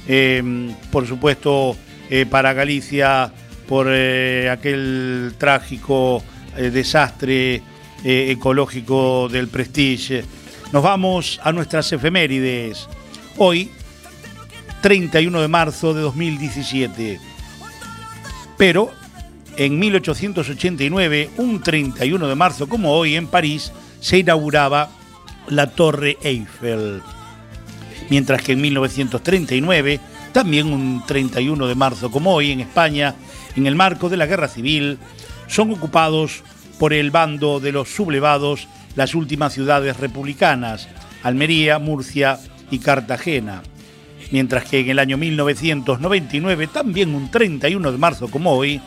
em, 0.08 0.72
por 0.92 1.08
supuesto 1.08 1.76
eh, 2.08 2.28
para 2.30 2.54
Galicia 2.54 3.34
por 3.68 3.88
eh, 3.90 4.52
aquel 4.52 5.34
trágico 5.40 6.24
desastre 6.56 7.64
ecológico 8.04 9.30
del 9.30 9.48
Prestige. 9.48 10.24
Nos 10.72 10.84
vamos 10.84 11.40
a 11.44 11.52
nuestras 11.52 11.92
efemérides. 11.92 12.88
Hoy 13.40 13.72
31 14.82 15.42
de 15.42 15.48
marzo 15.48 15.94
de 15.94 16.02
2017. 16.02 17.20
Pero 18.58 18.92
en 19.58 19.80
1889, 19.80 21.32
un 21.38 21.62
31 21.62 22.28
de 22.28 22.36
marzo 22.36 22.70
como 22.70 22.94
hoy 22.94 23.16
en 23.16 23.28
París, 23.28 23.72
se 24.00 24.20
inauguraba 24.20 24.90
la 25.48 25.72
Torre 25.72 26.18
Eiffel. 26.22 27.02
Mientras 28.10 28.42
que 28.42 28.54
en 28.54 28.62
1939, 28.62 30.00
también 30.32 30.72
un 30.72 31.04
31 31.06 31.68
de 31.68 31.76
marzo 31.76 32.12
como 32.12 32.34
hoy 32.34 32.52
en 32.52 32.60
España, 32.60 33.16
en 33.56 33.66
el 33.66 33.76
marco 33.76 34.10
de 34.10 34.18
la 34.18 34.28
Guerra 34.28 34.48
Civil, 34.48 35.00
son 35.48 35.72
ocupados 35.72 36.44
por 36.78 36.94
el 36.94 37.12
bando 37.12 37.60
de 37.60 37.72
los 37.72 37.90
sublevados 37.90 38.68
las 38.96 39.16
últimas 39.16 39.54
ciudades 39.54 39.98
republicanas, 39.98 40.88
Almería, 41.24 41.80
Murcia 41.80 42.40
y 42.70 42.80
Cartagena. 42.80 43.64
Mientras 44.32 44.66
que 44.66 44.80
en 44.80 44.90
el 44.90 45.00
año 45.00 45.18
1999, 45.18 46.68
también 46.68 47.16
un 47.16 47.32
31 47.32 47.92
de 47.92 47.98
marzo 47.98 48.30
como 48.30 48.54
hoy, 48.54 48.82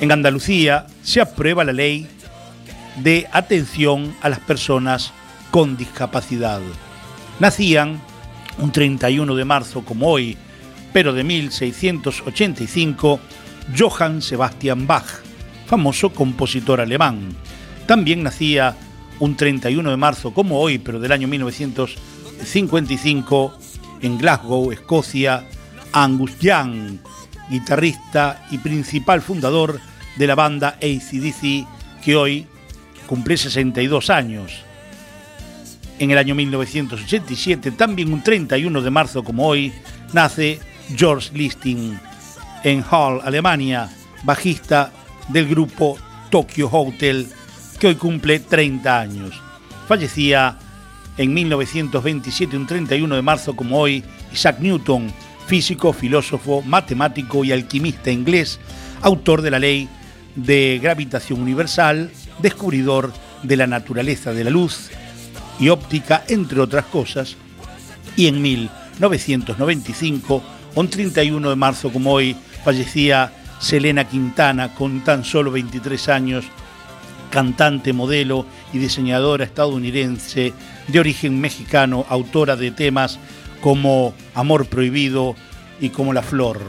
en 0.00 0.12
Andalucía 0.12 0.86
se 1.02 1.20
aprueba 1.20 1.64
la 1.64 1.72
ley 1.72 2.06
de 2.96 3.28
atención 3.32 4.14
a 4.20 4.28
las 4.28 4.40
personas 4.40 5.12
con 5.50 5.76
discapacidad. 5.76 6.60
Nacían 7.40 8.00
un 8.58 8.72
31 8.72 9.34
de 9.34 9.44
marzo 9.44 9.84
como 9.84 10.08
hoy, 10.08 10.36
pero 10.92 11.12
de 11.12 11.24
1685, 11.24 13.18
Johann 13.76 14.22
Sebastian 14.22 14.86
Bach, 14.86 15.22
famoso 15.66 16.10
compositor 16.10 16.80
alemán. 16.80 17.34
También 17.86 18.22
nacía 18.22 18.76
un 19.18 19.36
31 19.36 19.90
de 19.90 19.96
marzo 19.96 20.32
como 20.32 20.60
hoy, 20.60 20.78
pero 20.78 21.00
del 21.00 21.10
año 21.12 21.28
1955, 21.28 23.58
en 24.02 24.18
Glasgow, 24.18 24.72
Escocia, 24.72 25.44
Angus 25.92 26.38
Young, 26.38 26.98
guitarrista 27.48 28.46
y 28.50 28.58
principal 28.58 29.22
fundador 29.22 29.80
de 30.16 30.26
la 30.26 30.34
banda 30.34 30.76
ACDC, 30.80 31.66
que 32.04 32.16
hoy 32.16 32.46
cumple 33.06 33.36
62 33.36 34.10
años. 34.10 34.52
En 35.98 36.10
el 36.10 36.18
año 36.18 36.34
1987, 36.34 37.72
también 37.72 38.12
un 38.12 38.22
31 38.22 38.82
de 38.82 38.90
marzo 38.90 39.22
como 39.22 39.46
hoy, 39.46 39.72
nace 40.12 40.58
George 40.96 41.30
Listing 41.32 41.98
en 42.64 42.84
Hall, 42.90 43.20
Alemania, 43.24 43.88
bajista 44.24 44.92
del 45.28 45.48
grupo 45.48 45.96
Tokyo 46.30 46.68
Hotel, 46.70 47.28
que 47.78 47.88
hoy 47.88 47.94
cumple 47.96 48.40
30 48.40 49.00
años. 49.00 49.40
Fallecía 49.86 50.58
en 51.16 51.34
1927, 51.34 52.56
un 52.56 52.66
31 52.66 53.16
de 53.16 53.22
marzo 53.22 53.54
como 53.54 53.78
hoy, 53.78 54.02
Isaac 54.32 54.58
Newton, 54.60 55.12
físico, 55.46 55.92
filósofo, 55.92 56.62
matemático 56.62 57.44
y 57.44 57.52
alquimista 57.52 58.10
inglés, 58.10 58.58
autor 59.02 59.42
de 59.42 59.50
la 59.50 59.58
ley 59.58 59.88
de 60.36 60.80
gravitación 60.82 61.42
universal, 61.42 62.10
descubridor 62.40 63.12
de 63.42 63.56
la 63.56 63.66
naturaleza 63.66 64.32
de 64.32 64.44
la 64.44 64.50
luz 64.50 64.88
y 65.58 65.68
óptica, 65.68 66.24
entre 66.28 66.60
otras 66.60 66.86
cosas, 66.86 67.36
y 68.16 68.26
en 68.26 68.40
1995, 68.40 70.42
un 70.74 70.88
31 70.88 71.50
de 71.50 71.56
marzo 71.56 71.92
como 71.92 72.12
hoy, 72.12 72.34
fallecía 72.64 73.30
Selena 73.58 74.04
Quintana 74.04 74.72
con 74.74 75.04
tan 75.04 75.24
solo 75.24 75.50
23 75.50 76.08
años, 76.08 76.46
cantante, 77.30 77.92
modelo 77.92 78.46
y 78.72 78.78
diseñadora 78.78 79.44
estadounidense 79.44 80.54
de 80.88 81.00
origen 81.00 81.40
mexicano, 81.40 82.04
autora 82.08 82.56
de 82.56 82.70
temas 82.70 83.18
como 83.60 84.14
Amor 84.34 84.66
Prohibido 84.66 85.36
y 85.80 85.90
como 85.90 86.12
La 86.12 86.22
Flor. 86.22 86.60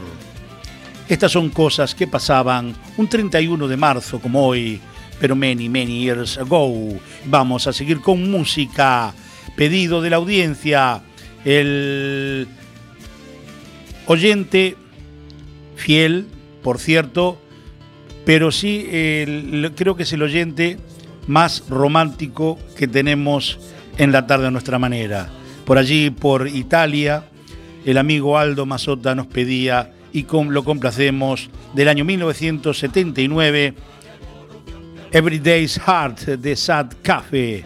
Estas 1.08 1.32
son 1.32 1.50
cosas 1.50 1.94
que 1.94 2.06
pasaban 2.06 2.74
un 2.96 3.08
31 3.08 3.68
de 3.68 3.76
marzo 3.76 4.20
como 4.20 4.46
hoy, 4.46 4.80
pero 5.20 5.36
many, 5.36 5.68
many 5.68 6.00
years 6.00 6.38
ago. 6.38 6.98
Vamos 7.26 7.66
a 7.66 7.72
seguir 7.72 8.00
con 8.00 8.30
música. 8.30 9.12
Pedido 9.56 10.00
de 10.00 10.10
la 10.10 10.16
audiencia. 10.16 11.02
El 11.44 12.48
oyente 14.06 14.76
fiel, 15.76 16.26
por 16.62 16.78
cierto, 16.78 17.38
pero 18.24 18.50
sí 18.50 18.86
creo 19.76 19.96
que 19.96 20.04
es 20.04 20.12
el 20.14 20.22
oyente 20.22 20.78
más 21.26 21.64
romántico 21.68 22.58
que 22.76 22.88
tenemos 22.88 23.58
en 23.98 24.12
la 24.12 24.26
tarde 24.26 24.46
a 24.46 24.50
nuestra 24.50 24.78
manera. 24.78 25.28
Por 25.64 25.78
allí, 25.78 26.10
por 26.10 26.48
Italia, 26.48 27.24
el 27.84 27.98
amigo 27.98 28.38
Aldo 28.38 28.66
Mazota 28.66 29.14
nos 29.14 29.26
pedía 29.26 29.92
y 30.12 30.26
lo 30.48 30.64
complacemos 30.64 31.50
del 31.74 31.88
año 31.88 32.04
1979, 32.04 33.74
Everyday's 35.10 35.78
Heart 35.78 36.20
de 36.38 36.56
Sad 36.56 36.92
Cafe. 37.02 37.64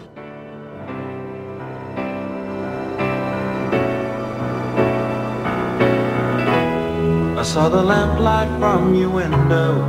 I 7.38 7.42
saw 7.42 7.68
the 7.68 7.80
lamplight 7.80 8.48
from 8.58 8.94
your 8.96 9.10
window. 9.10 9.80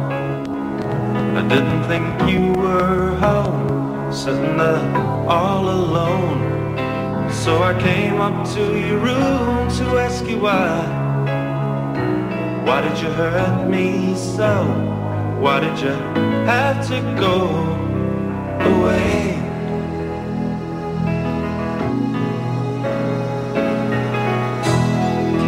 I 1.36 1.42
didn't 1.48 1.84
think 1.88 2.06
you 2.30 2.54
were 2.54 3.16
home, 3.18 3.69
sitting 4.12 4.58
there 4.58 5.28
all 5.28 5.70
alone. 5.70 7.30
So 7.32 7.62
I 7.62 7.80
came 7.80 8.20
up 8.20 8.48
to 8.56 8.80
your 8.80 8.98
room 8.98 9.70
to 9.78 9.86
ask 10.00 10.26
you 10.26 10.40
why. 10.40 10.82
Why 12.66 12.82
did 12.82 13.00
you 13.02 13.10
hurt 13.10 13.70
me 13.70 14.16
so? 14.16 14.64
Why 15.40 15.60
did 15.60 15.80
you 15.80 15.94
have 16.46 16.88
to 16.88 17.02
go 17.20 17.50
away? 18.72 19.36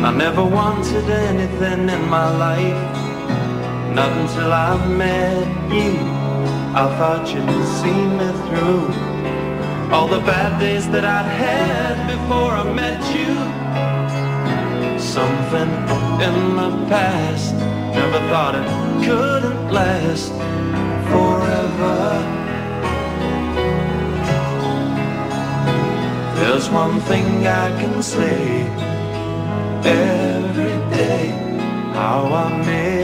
I 0.04 0.12
never 0.14 0.44
wanted 0.44 1.10
anything 1.10 1.88
in 1.88 2.10
my 2.10 2.30
life 2.36 3.96
Not 3.96 4.12
until 4.18 4.52
I 4.52 4.86
met 4.88 5.72
you 5.72 6.21
I 6.74 6.88
thought 6.98 7.28
you'd 7.34 7.66
see 7.82 8.02
me 8.20 8.30
through 8.48 9.94
All 9.94 10.08
the 10.08 10.22
bad 10.22 10.58
days 10.58 10.90
that 10.92 11.04
I'd 11.04 11.28
had 11.28 12.08
before 12.08 12.54
I 12.54 12.64
met 12.64 13.02
you. 13.14 13.34
Something 14.98 15.72
in 16.28 16.56
the 16.56 16.72
past 16.88 17.56
Never 17.94 18.20
thought 18.30 18.56
it 18.56 19.06
couldn't 19.06 19.70
last 19.70 20.32
forever. 21.12 21.98
There's 26.40 26.70
one 26.70 27.02
thing 27.02 27.46
I 27.46 27.68
can 27.82 28.02
say 28.02 28.62
every 29.84 30.78
day 30.96 31.28
how 31.94 32.34
I 32.34 32.58
miss 32.66 33.01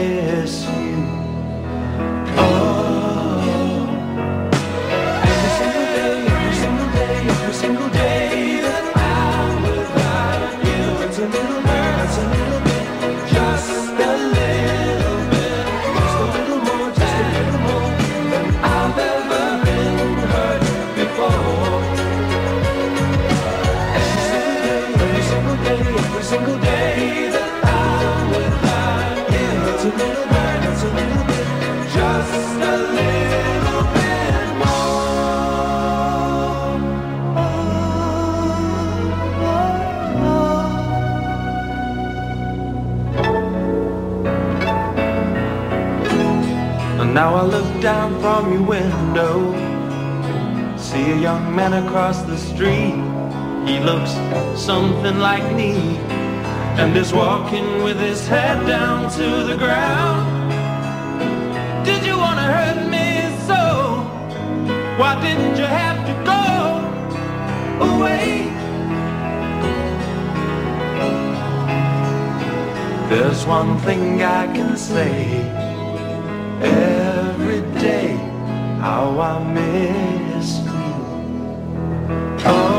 down 47.82 48.20
from 48.22 48.54
your 48.54 48.64
window. 48.64 49.54
See 50.78 51.12
a 51.12 51.18
young 51.18 51.54
man 51.56 51.74
across 51.74 52.22
the 52.24 52.38
street. 52.38 52.96
He 53.68 53.80
looks 53.80 54.12
something 54.60 55.20
like 55.20 55.44
me. 55.56 55.98
And 56.80 56.96
is 56.96 57.12
walking 57.14 57.84
with 57.84 58.00
his 58.00 58.28
head 58.28 58.66
down 58.66 59.10
to 59.12 59.44
the 59.44 59.58
ground. 59.58 60.26
Did 61.86 62.06
you 62.06 62.18
want 62.18 62.40
to 62.40 62.46
hurt 62.46 62.88
me 62.90 63.30
so? 63.46 64.02
Why 65.00 65.16
didn't 65.22 65.58
you 65.58 65.66
have 65.66 66.06
to 66.10 66.14
go 66.34 66.44
away? 67.94 68.50
There's 73.10 73.46
one 73.46 73.78
thing 73.80 74.24
I 74.24 74.48
can 74.54 74.78
say 74.78 75.44
how 79.18 79.24
I 79.24 79.54
miss 79.54 80.60
you. 80.60 80.72
Oh, 82.46 82.70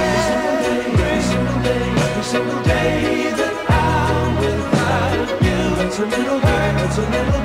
every 0.00 0.22
single 0.22 0.52
day, 0.52 0.90
every 1.02 1.22
single 1.22 1.60
day, 1.62 1.86
every 2.06 2.22
single 2.22 2.62
day 2.62 3.32
that 3.38 3.54
I'm 3.70 4.36
without 4.40 5.42
you, 5.42 5.86
it's 5.86 5.98
a 5.98 6.06
little 6.06 6.38
hurt, 6.38 6.84
it's 6.84 6.98
a 6.98 7.00
little. 7.10 7.43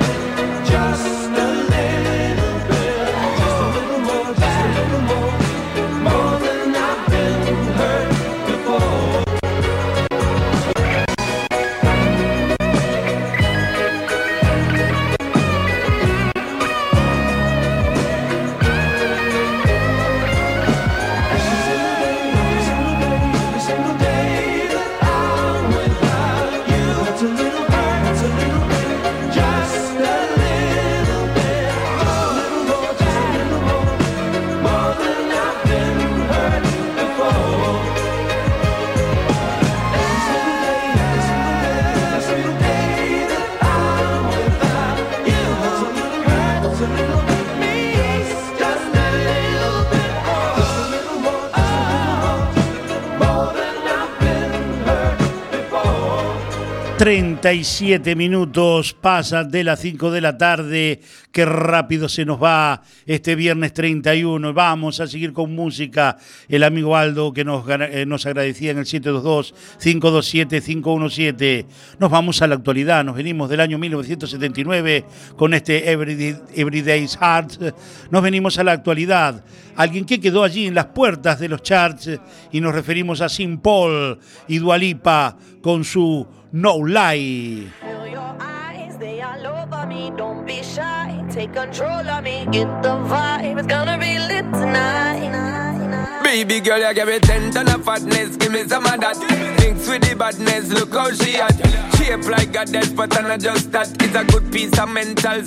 37 57.10 58.14
minutos 58.14 58.94
pasan 58.94 59.50
de 59.50 59.64
las 59.64 59.80
5 59.80 60.12
de 60.12 60.20
la 60.20 60.38
tarde. 60.38 61.00
Qué 61.32 61.44
rápido 61.44 62.08
se 62.08 62.24
nos 62.24 62.40
va 62.40 62.82
este 63.04 63.34
viernes 63.34 63.74
31. 63.74 64.54
Vamos 64.54 65.00
a 65.00 65.08
seguir 65.08 65.32
con 65.32 65.52
música. 65.52 66.18
El 66.48 66.62
amigo 66.62 66.96
Aldo 66.96 67.32
que 67.32 67.44
nos, 67.44 67.64
eh, 67.68 68.04
nos 68.06 68.26
agradecía 68.26 68.70
en 68.70 68.78
el 68.78 68.84
722-527-517. 68.84 71.66
Nos 71.98 72.10
vamos 72.12 72.42
a 72.42 72.46
la 72.46 72.54
actualidad. 72.54 73.04
Nos 73.04 73.16
venimos 73.16 73.50
del 73.50 73.58
año 73.58 73.76
1979 73.76 75.04
con 75.34 75.52
este 75.52 75.90
Every, 75.90 76.36
Everyday's 76.54 77.16
Heart. 77.16 77.74
Nos 78.12 78.22
venimos 78.22 78.56
a 78.60 78.62
la 78.62 78.70
actualidad. 78.70 79.44
Alguien 79.74 80.04
que 80.04 80.20
quedó 80.20 80.44
allí 80.44 80.68
en 80.68 80.76
las 80.76 80.86
puertas 80.86 81.40
de 81.40 81.48
los 81.48 81.64
charts 81.64 82.08
y 82.52 82.60
nos 82.60 82.72
referimos 82.72 83.20
a 83.20 83.28
Sim 83.28 83.58
Paul 83.58 84.20
y 84.46 84.58
Dualipa 84.58 85.36
con 85.60 85.82
su 85.82 86.38
No 86.52 86.78
Lie. 86.78 87.70
Baby 96.24 96.60
girl, 96.60 96.78
you 96.78 96.94
give 96.94 97.08
me 97.08 97.18
ten 97.20 97.50
ton 97.52 97.68
of 97.68 97.84
fatness, 97.84 98.36
give 98.36 98.50
me 98.50 98.66
some 98.66 98.84
of 98.84 99.00
that. 99.00 99.16
Thinks 99.58 99.88
with 99.88 100.02
the 100.02 100.16
badness, 100.16 100.70
look 100.70 100.92
how 100.92 101.12
she 101.12 101.36
at. 101.36 101.54
Shape 101.94 102.28
like 102.28 102.56
a 102.56 102.64
but 102.96 103.16
I'm 103.16 103.28
not 103.28 103.38
just 103.38 103.70
that. 103.70 104.02
It's 104.02 104.16
a 104.16 104.24
good 104.24 104.52
piece 104.52 104.76
of 104.76 104.88
mental 104.88 105.42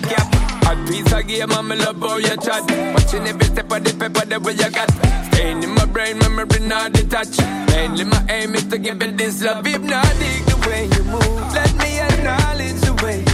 cap. 0.00 0.32
A 0.64 0.76
piece 0.88 1.12
of 1.12 1.26
game, 1.26 1.52
I'm 1.52 1.68
love 1.68 2.00
how 2.00 2.16
you 2.16 2.36
chat. 2.38 2.62
Watching 2.94 3.26
every 3.26 3.44
step 3.44 3.70
of 3.70 3.84
the 3.84 3.92
paper, 3.92 4.24
the 4.24 4.40
way 4.40 4.52
you 4.52 4.70
got. 4.70 4.90
In 5.38 5.77
brain 5.92 6.18
memory 6.18 6.60
not 6.60 6.92
detached. 6.92 7.40
Mainly 7.68 8.04
my 8.04 8.24
aim 8.28 8.54
is 8.54 8.64
to 8.64 8.78
give 8.78 9.02
it 9.02 9.16
this 9.16 9.42
love, 9.42 9.66
if 9.66 9.82
not 9.82 10.06
dig 10.18 10.44
the 10.46 10.56
way 10.68 10.84
you 10.84 11.04
move. 11.04 11.52
Let 11.54 11.74
me 11.76 12.00
acknowledge 12.00 12.80
the 12.80 12.94
way 13.02 13.27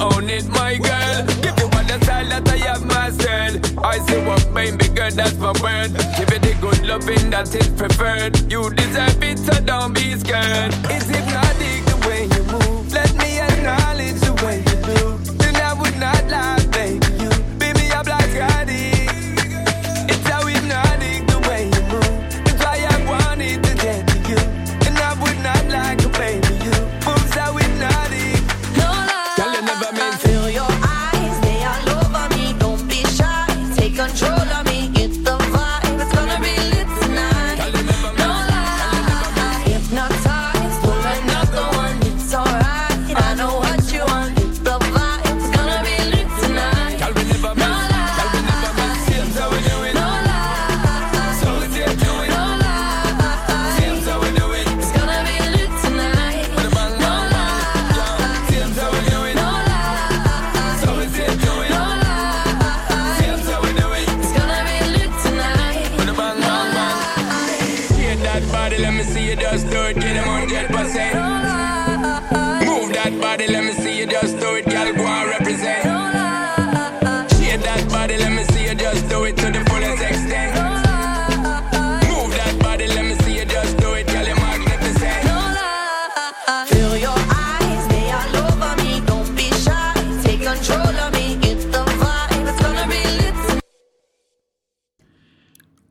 own 0.00 0.28
it, 0.30 0.46
my 0.48 0.76
girl. 0.76 1.26
Give 1.42 1.56
you 1.58 1.64
all 1.64 1.84
the 1.84 1.98
style 2.02 2.28
that 2.28 2.48
I 2.48 2.56
have 2.68 2.84
myself. 2.84 3.78
I 3.84 3.98
see 4.06 4.20
what 4.26 4.50
made 4.52 4.74
me 4.78 4.88
good, 4.88 5.12
that's 5.14 5.36
my 5.36 5.52
word. 5.62 5.90
Give 6.16 6.30
it 6.30 6.42
the 6.42 6.56
good 6.60 6.86
loving 6.86 7.30
that 7.30 7.54
is 7.54 7.68
preferred. 7.68 8.50
You 8.50 8.70
deserve 8.70 9.22
it, 9.22 9.38
so 9.38 9.54
don't 9.64 9.94
be 9.94 10.14
scared. 10.16 10.74
It's 10.90 11.08
hypnotic 11.08 11.84
the 11.90 11.96
way 12.06 12.22
you 12.24 12.42
move. 12.52 12.92
Let 12.92 13.14
me 13.16 13.40
acknowledge. 13.40 13.97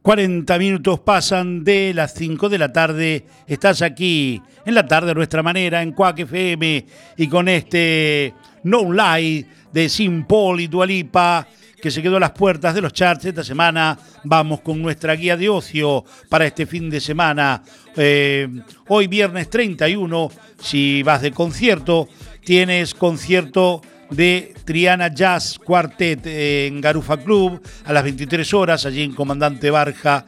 40 0.07 0.57
minutos 0.57 1.01
pasan 1.01 1.65
de 1.65 1.91
las 1.93 2.13
5 2.13 2.47
de 2.47 2.57
la 2.57 2.71
tarde. 2.71 3.25
Estás 3.45 3.81
aquí 3.81 4.41
en 4.65 4.73
la 4.73 4.87
tarde 4.87 5.11
a 5.11 5.13
nuestra 5.13 5.43
manera, 5.43 5.81
en 5.81 5.91
Quack 5.91 6.19
FM, 6.19 6.85
y 7.17 7.27
con 7.27 7.49
este 7.49 8.33
No 8.63 8.89
Lie 8.89 9.45
de 9.73 9.89
Sin 9.89 10.23
Paul 10.23 10.61
y 10.61 10.67
Dualipa, 10.67 11.45
que 11.81 11.91
se 11.91 12.01
quedó 12.01 12.15
a 12.15 12.21
las 12.21 12.31
puertas 12.31 12.73
de 12.73 12.79
los 12.79 12.93
charts 12.93 13.25
esta 13.25 13.43
semana. 13.43 13.99
Vamos 14.23 14.61
con 14.61 14.81
nuestra 14.81 15.13
guía 15.13 15.35
de 15.35 15.49
ocio 15.49 16.05
para 16.29 16.45
este 16.45 16.65
fin 16.65 16.89
de 16.89 17.01
semana. 17.01 17.61
Eh, 17.97 18.47
hoy, 18.87 19.07
viernes 19.07 19.49
31, 19.49 20.31
si 20.57 21.03
vas 21.03 21.21
de 21.21 21.31
concierto, 21.31 22.07
tienes 22.45 22.93
concierto 22.93 23.81
de 24.09 24.53
Triana 24.65 25.13
Jazz 25.13 25.59
Quartet 25.63 26.25
en 26.25 26.81
Garufa 26.81 27.17
Club 27.17 27.61
a 27.85 27.93
las 27.93 28.03
23 28.03 28.53
horas, 28.53 28.85
allí 28.85 29.03
en 29.03 29.13
Comandante 29.13 29.69
Barja, 29.69 30.25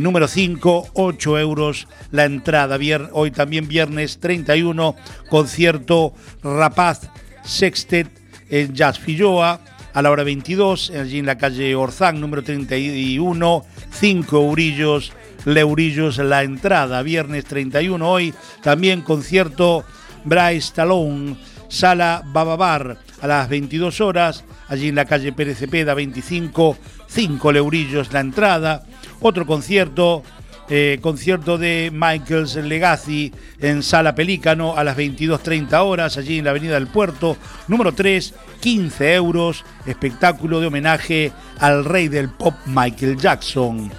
número 0.00 0.28
5, 0.28 0.90
8 0.94 1.38
euros 1.38 1.88
la 2.10 2.24
entrada. 2.24 2.78
Hoy 3.12 3.30
también 3.30 3.68
viernes 3.68 4.18
31, 4.20 4.96
concierto 5.28 6.14
Rapaz 6.42 7.10
Sextet 7.44 8.08
en 8.50 8.74
Jazz 8.74 8.98
Filloa 8.98 9.60
a 9.94 10.02
la 10.02 10.10
hora 10.10 10.22
22, 10.22 10.90
allí 10.90 11.18
en 11.18 11.26
la 11.26 11.38
calle 11.38 11.74
Orzán, 11.74 12.20
número 12.20 12.42
31, 12.42 13.64
5 13.90 14.36
eurillos, 14.36 15.12
leurillos 15.44 16.18
la 16.18 16.42
entrada. 16.44 17.02
Viernes 17.02 17.46
31 17.46 18.08
hoy, 18.08 18.34
también 18.62 19.00
concierto 19.00 19.84
Bryce 20.24 20.72
Talón, 20.74 21.38
Sala 21.68 22.22
Bababar 22.26 23.07
a 23.20 23.26
las 23.26 23.48
22 23.48 24.00
horas, 24.00 24.44
allí 24.68 24.88
en 24.88 24.94
la 24.94 25.04
calle 25.04 25.32
Pérez 25.32 25.58
Cepeda 25.58 25.94
25, 25.94 26.76
5 27.06 27.52
leurillos 27.52 28.12
la 28.12 28.20
entrada. 28.20 28.84
Otro 29.20 29.46
concierto, 29.46 30.22
eh, 30.68 30.98
concierto 31.00 31.58
de 31.58 31.90
Michaels 31.92 32.56
Legacy 32.56 33.32
en 33.60 33.82
Sala 33.82 34.14
Pelícano 34.14 34.76
a 34.76 34.84
las 34.84 34.96
22.30 34.96 35.82
horas, 35.82 36.16
allí 36.16 36.38
en 36.38 36.44
la 36.44 36.50
Avenida 36.50 36.74
del 36.74 36.88
Puerto, 36.88 37.36
número 37.68 37.92
3, 37.92 38.34
15 38.60 39.14
euros, 39.14 39.64
espectáculo 39.86 40.60
de 40.60 40.66
homenaje 40.66 41.32
al 41.58 41.84
rey 41.84 42.08
del 42.08 42.30
pop 42.30 42.54
Michael 42.66 43.16
Jackson. 43.16 43.90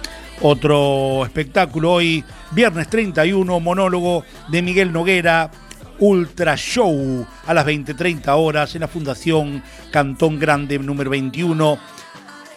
Otro 0.42 1.24
espectáculo 1.26 1.92
hoy, 1.92 2.24
viernes 2.52 2.88
31, 2.88 3.60
monólogo 3.60 4.24
de 4.48 4.62
Miguel 4.62 4.90
Noguera, 4.90 5.50
Ultra 6.00 6.56
Show 6.56 7.26
a 7.46 7.54
las 7.54 7.66
20.30 7.66 8.28
horas 8.36 8.74
en 8.74 8.80
la 8.80 8.88
Fundación 8.88 9.62
Cantón 9.90 10.38
Grande 10.38 10.78
número 10.78 11.10
21 11.10 11.78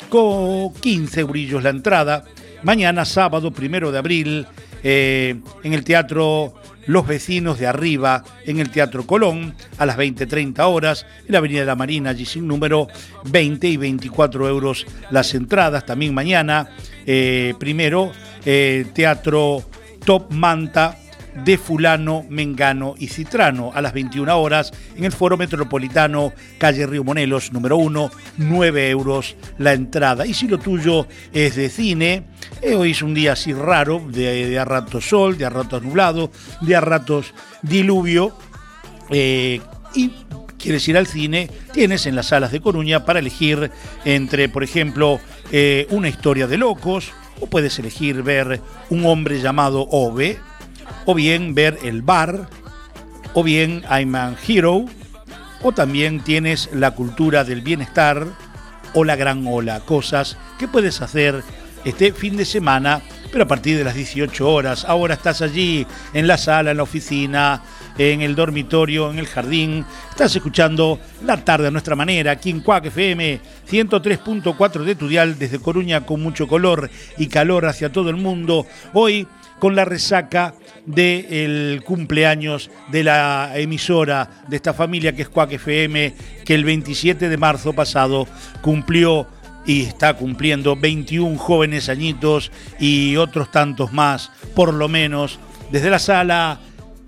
con 0.10 0.74
15 0.74 1.22
eurillos 1.22 1.64
la 1.64 1.70
entrada. 1.70 2.24
Mañana, 2.64 3.04
sábado 3.04 3.52
primero 3.52 3.92
de 3.92 3.98
abril, 3.98 4.48
eh, 4.84 5.36
en 5.64 5.74
el 5.74 5.84
Teatro 5.84 6.54
Los 6.88 7.08
Vecinos 7.08 7.60
de 7.60 7.68
Arriba, 7.68 8.24
en 8.46 8.60
el 8.60 8.70
Teatro 8.70 9.06
Colón, 9.06 9.56
a 9.78 9.86
las 9.86 9.98
20.30 9.98 10.60
horas, 10.68 11.06
en 11.26 11.32
la 11.34 11.40
Avenida 11.40 11.62
de 11.62 11.66
la 11.66 11.76
Marina, 11.76 12.12
allí 12.12 12.26
sin 12.26 12.48
número, 12.48 12.88
20 13.26 13.68
y 13.68 13.78
24 13.78 14.48
euros 14.48 14.86
las 15.10 15.34
entradas. 15.34 15.86
También 15.86 16.14
mañana, 16.14 16.70
eh, 17.06 17.54
primero, 17.60 18.12
eh, 18.46 18.86
Teatro 18.94 19.64
Top 20.06 20.32
Manta, 20.32 20.98
de 21.36 21.58
Fulano, 21.58 22.26
Mengano 22.30 22.96
y 22.98 23.08
Citrano 23.08 23.72
a 23.74 23.82
las 23.82 23.94
21 23.94 24.38
horas 24.40 24.72
en 24.96 25.06
el 25.06 25.12
Foro 25.12 25.38
Metropolitano, 25.38 26.34
calle 26.58 26.86
Río 26.86 27.04
Monelos, 27.04 27.52
número 27.52 27.78
1, 27.78 28.12
9 28.38 28.90
euros 28.90 29.36
la 29.58 29.74
entrada. 29.74 30.26
Y 30.26 30.34
si 30.34 30.48
lo 30.48 30.60
tuyo 30.60 31.08
es 31.32 31.56
de 31.56 31.70
cine, 31.70 32.24
eh, 32.62 32.76
hoy 32.76 32.92
es 32.92 33.02
un 33.02 33.14
día 33.14 33.34
así 33.34 33.54
raro, 33.54 34.02
de, 34.08 34.50
de 34.50 34.60
a 34.60 34.66
ratos 34.66 35.06
sol, 35.06 35.38
de 35.38 35.46
a 35.46 35.50
ratos 35.50 35.84
nublado, 35.84 36.32
de 36.62 36.76
a 36.76 36.82
ratos 36.82 37.34
diluvio, 37.62 38.36
eh, 39.10 39.62
y 39.96 40.12
quieres 40.58 40.88
ir 40.88 40.98
al 40.98 41.08
cine, 41.08 41.50
tienes 41.74 42.06
en 42.06 42.16
las 42.16 42.28
salas 42.28 42.52
de 42.52 42.62
Coruña 42.62 43.06
para 43.06 43.20
elegir 43.20 43.70
entre, 44.06 44.48
por 44.48 44.64
ejemplo, 44.64 45.20
eh, 45.52 45.88
una 45.90 46.08
historia 46.08 46.48
de 46.48 46.58
locos, 46.58 47.12
o 47.42 47.48
puedes 47.48 47.78
elegir 47.80 48.24
ver 48.24 48.62
un 48.90 49.06
hombre 49.06 49.42
llamado 49.42 49.86
Ove, 49.92 50.40
o 51.06 51.14
bien 51.14 51.54
ver 51.54 51.80
El 51.84 52.02
Bar, 52.02 52.48
o 53.34 53.44
bien 53.44 53.84
I'm 53.90 54.16
a 54.16 54.36
Hero, 54.48 54.86
o 55.62 55.72
también 55.72 56.22
tienes 56.22 56.70
La 56.74 56.92
Cultura 56.92 57.44
del 57.44 57.62
Bienestar 57.62 58.28
o 58.94 59.04
La 59.04 59.16
Gran 59.16 59.46
Ola, 59.48 59.80
cosas 59.82 60.38
que 60.60 60.68
puedes 60.68 61.02
hacer 61.02 61.44
este 61.86 62.14
fin 62.14 62.38
de 62.38 62.46
semana, 62.46 63.02
pero 63.32 63.46
a 63.46 63.48
partir 63.48 63.78
de 63.78 63.84
las 63.84 63.96
18 63.96 64.50
horas. 64.50 64.86
Ahora 64.86 65.16
estás 65.16 65.42
allí, 65.42 65.86
en 66.14 66.28
la 66.28 66.38
sala, 66.38 66.72
en 66.72 66.78
la 66.78 66.84
oficina, 66.84 67.62
en 67.98 68.22
el 68.22 68.36
dormitorio, 68.36 69.12
en 69.12 69.20
el 69.20 69.28
jardín. 69.28 69.86
Estás 70.10 70.36
escuchando 70.36 71.00
La 71.26 71.38
Tarde 71.44 71.68
a 71.68 71.72
Nuestra 71.72 71.96
Manera, 71.96 72.32
aquí 72.32 72.50
en 72.50 72.62
Cuac 72.62 72.86
FM 72.86 73.40
103.4 73.70 74.84
de 74.84 74.96
Tudial, 74.96 75.38
desde 75.38 75.60
Coruña, 75.60 76.06
con 76.06 76.22
mucho 76.22 76.48
color 76.48 76.90
y 77.18 77.28
calor 77.28 77.66
hacia 77.66 77.92
todo 77.92 78.10
el 78.10 78.18
mundo. 78.18 78.66
Hoy 78.94 79.28
con 79.60 79.76
la 79.76 79.86
resaca 79.86 80.54
del 80.86 81.82
cumpleaños 81.86 82.70
de 82.92 83.04
la 83.04 83.52
emisora 83.56 84.44
de 84.48 84.56
esta 84.56 84.74
familia 84.74 85.14
que 85.14 85.24
es 85.24 85.30
Cuac 85.30 85.52
FM, 85.54 86.14
que 86.46 86.56
el 86.56 86.66
27 86.66 87.30
de 87.30 87.38
marzo 87.38 87.74
pasado 87.74 88.28
cumplió 88.62 89.28
y 89.66 89.84
está 89.84 90.16
cumpliendo 90.16 90.76
21 90.76 91.38
jóvenes 91.38 91.90
añitos 91.90 92.52
y 92.80 93.16
otros 93.16 93.52
tantos 93.52 93.94
más, 93.94 94.32
por 94.56 94.74
lo 94.74 94.90
menos. 94.90 95.40
Desde 95.72 95.90
la 95.90 96.00
sala, 96.00 96.60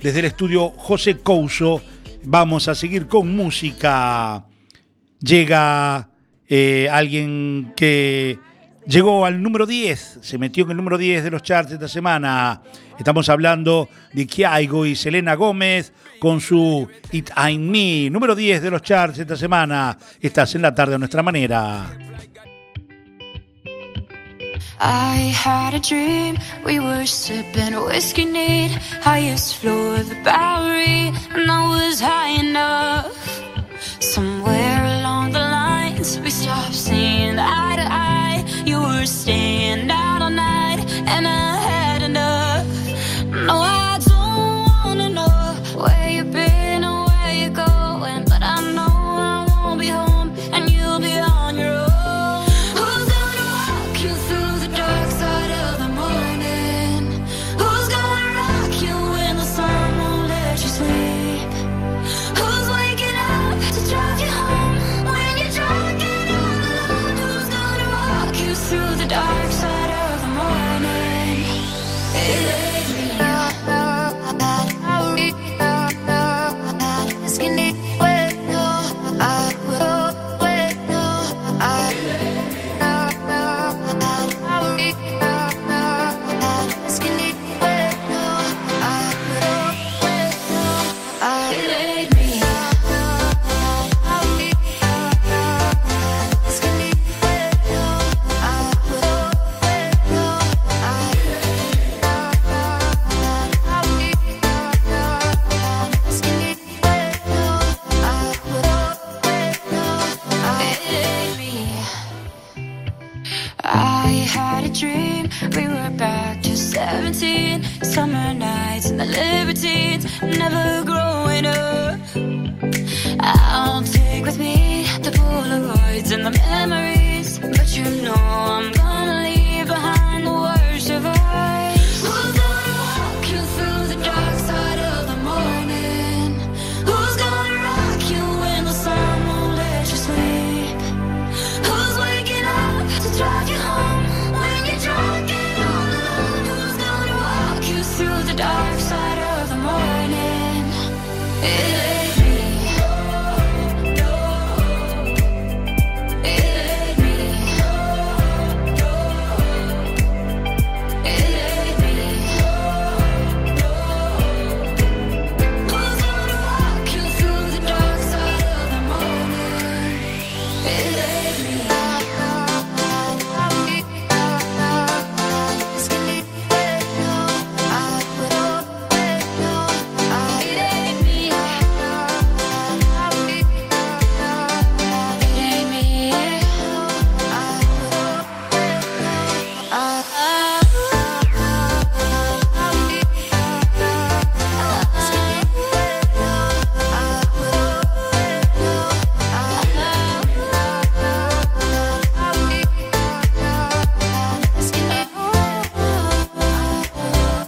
desde 0.01 0.19
el 0.19 0.25
estudio 0.25 0.69
José 0.69 1.17
Couso, 1.17 1.81
vamos 2.23 2.67
a 2.67 2.75
seguir 2.75 3.07
con 3.07 3.35
música. 3.35 4.45
Llega 5.19 6.09
eh, 6.47 6.87
alguien 6.91 7.73
que 7.75 8.39
llegó 8.87 9.25
al 9.25 9.41
número 9.41 9.65
10, 9.65 10.19
se 10.21 10.37
metió 10.37 10.65
en 10.65 10.71
el 10.71 10.77
número 10.77 10.97
10 10.97 11.23
de 11.23 11.31
los 11.31 11.43
charts 11.43 11.71
esta 11.71 11.87
semana. 11.87 12.61
Estamos 12.97 13.29
hablando 13.29 13.89
de 14.13 14.25
Kiaigo 14.25 14.85
y 14.85 14.95
Selena 14.95 15.35
Gómez 15.35 15.93
con 16.19 16.39
su 16.39 16.87
It 17.11 17.31
Ain't 17.35 17.69
Me, 17.69 18.09
número 18.09 18.35
10 18.35 18.61
de 18.61 18.71
los 18.71 18.81
charts 18.81 19.19
esta 19.19 19.35
semana. 19.35 19.97
Estás 20.21 20.55
en 20.55 20.61
la 20.61 20.73
tarde 20.73 20.95
a 20.95 20.97
nuestra 20.97 21.23
manera. 21.23 21.85
I 24.79 25.31
had 25.33 25.73
a 25.73 25.79
dream, 25.79 26.37
we 26.65 26.79
were 26.79 27.05
sipping 27.05 27.73
whiskey 27.85 28.25
neat, 28.25 28.71
highest 29.01 29.57
floor 29.57 29.95
of 29.95 30.09
the 30.09 30.15
Bowery, 30.23 31.13
and 31.33 31.49
I 31.49 31.69
was 31.69 32.01
high 32.01 32.39
enough. 32.39 33.41
Somewhere 33.99 34.83
along 34.99 35.31
the 35.31 35.39
lines, 35.39 36.19
we 36.19 36.29
out 39.91 40.21
all 40.21 40.29
night, 40.29 40.79
and 41.07 41.27
I 41.27 41.57
had 41.57 42.01
enough. 42.01 42.67
No, 43.47 43.59
I 43.59 43.74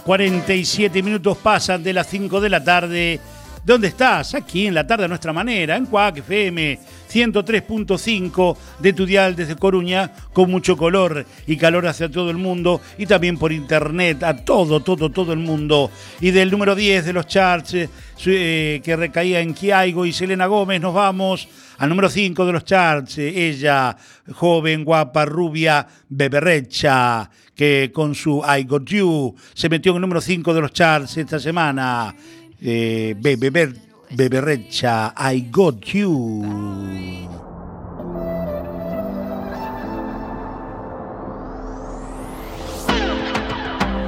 47 0.08 1.02
minutos 1.02 1.36
pasan 1.36 1.82
de 1.82 1.92
las 1.92 2.06
5 2.06 2.40
de 2.40 2.48
la 2.48 2.64
tarde. 2.64 3.20
¿Dónde 3.62 3.88
estás? 3.88 4.34
Aquí 4.34 4.66
en 4.66 4.72
la 4.72 4.86
tarde 4.86 5.04
a 5.04 5.08
nuestra 5.08 5.34
manera, 5.34 5.76
en 5.76 5.84
Cuac 5.84 6.16
FM 6.16 6.78
103.5 7.12 8.56
de 8.78 8.94
tu 8.94 9.04
dial 9.04 9.36
desde 9.36 9.56
Coruña, 9.56 10.10
con 10.32 10.50
mucho 10.50 10.78
color 10.78 11.26
y 11.46 11.58
calor 11.58 11.86
hacia 11.86 12.10
todo 12.10 12.30
el 12.30 12.38
mundo 12.38 12.80
y 12.96 13.04
también 13.04 13.36
por 13.36 13.52
internet 13.52 14.22
a 14.22 14.34
todo, 14.34 14.80
todo, 14.80 15.10
todo 15.10 15.34
el 15.34 15.40
mundo. 15.40 15.90
Y 16.22 16.30
del 16.30 16.50
número 16.50 16.74
10 16.74 17.04
de 17.04 17.12
los 17.12 17.26
charts 17.26 17.74
eh, 17.74 17.90
eh, 18.24 18.80
que 18.82 18.96
recaía 18.96 19.40
en 19.40 19.52
Kiaigo 19.52 20.06
y 20.06 20.14
Selena 20.14 20.46
Gómez, 20.46 20.80
nos 20.80 20.94
vamos 20.94 21.50
al 21.76 21.90
número 21.90 22.08
5 22.08 22.46
de 22.46 22.52
los 22.52 22.64
charts. 22.64 23.18
Eh, 23.18 23.48
ella, 23.48 23.94
joven, 24.32 24.86
guapa, 24.86 25.26
rubia, 25.26 25.86
beberrecha 26.08 27.28
que 27.58 27.90
con 27.92 28.14
su 28.14 28.40
I 28.46 28.62
Got 28.62 28.84
You 28.84 29.34
se 29.52 29.68
metió 29.68 29.90
en 29.90 29.96
el 29.96 30.02
número 30.02 30.20
5 30.20 30.54
de 30.54 30.60
los 30.60 30.72
charts 30.72 31.16
esta 31.16 31.40
semana. 31.40 32.14
Eh, 32.60 33.16
Bebe, 33.18 33.50
Bebe, 33.50 33.74
Bebe 34.10 34.40
Recha, 34.40 35.12
I 35.18 35.48
Got 35.50 35.84
You. 35.86 36.44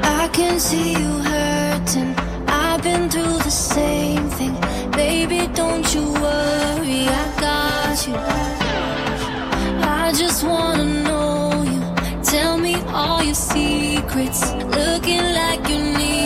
I 0.05 0.28
can 0.32 0.61
see 0.61 0.92
you 0.92 1.18
hurting. 1.24 2.14
I've 2.46 2.80
been 2.84 3.11
through 3.11 3.38
the 3.38 3.51
same 3.51 4.30
thing. 4.30 4.55
Baby, 4.92 5.48
don't 5.55 5.92
you 5.92 6.12
worry, 6.12 7.09
I 7.09 7.26
got 7.40 8.07
you. 8.07 8.14
I 9.82 10.12
just 10.14 10.44
wanna 10.44 10.84
know. 10.84 11.09
Tell 12.30 12.56
me 12.58 12.76
all 12.94 13.24
your 13.24 13.34
secrets, 13.34 14.52
looking 14.52 15.24
like 15.34 15.68
you 15.68 15.78
need. 15.98 16.19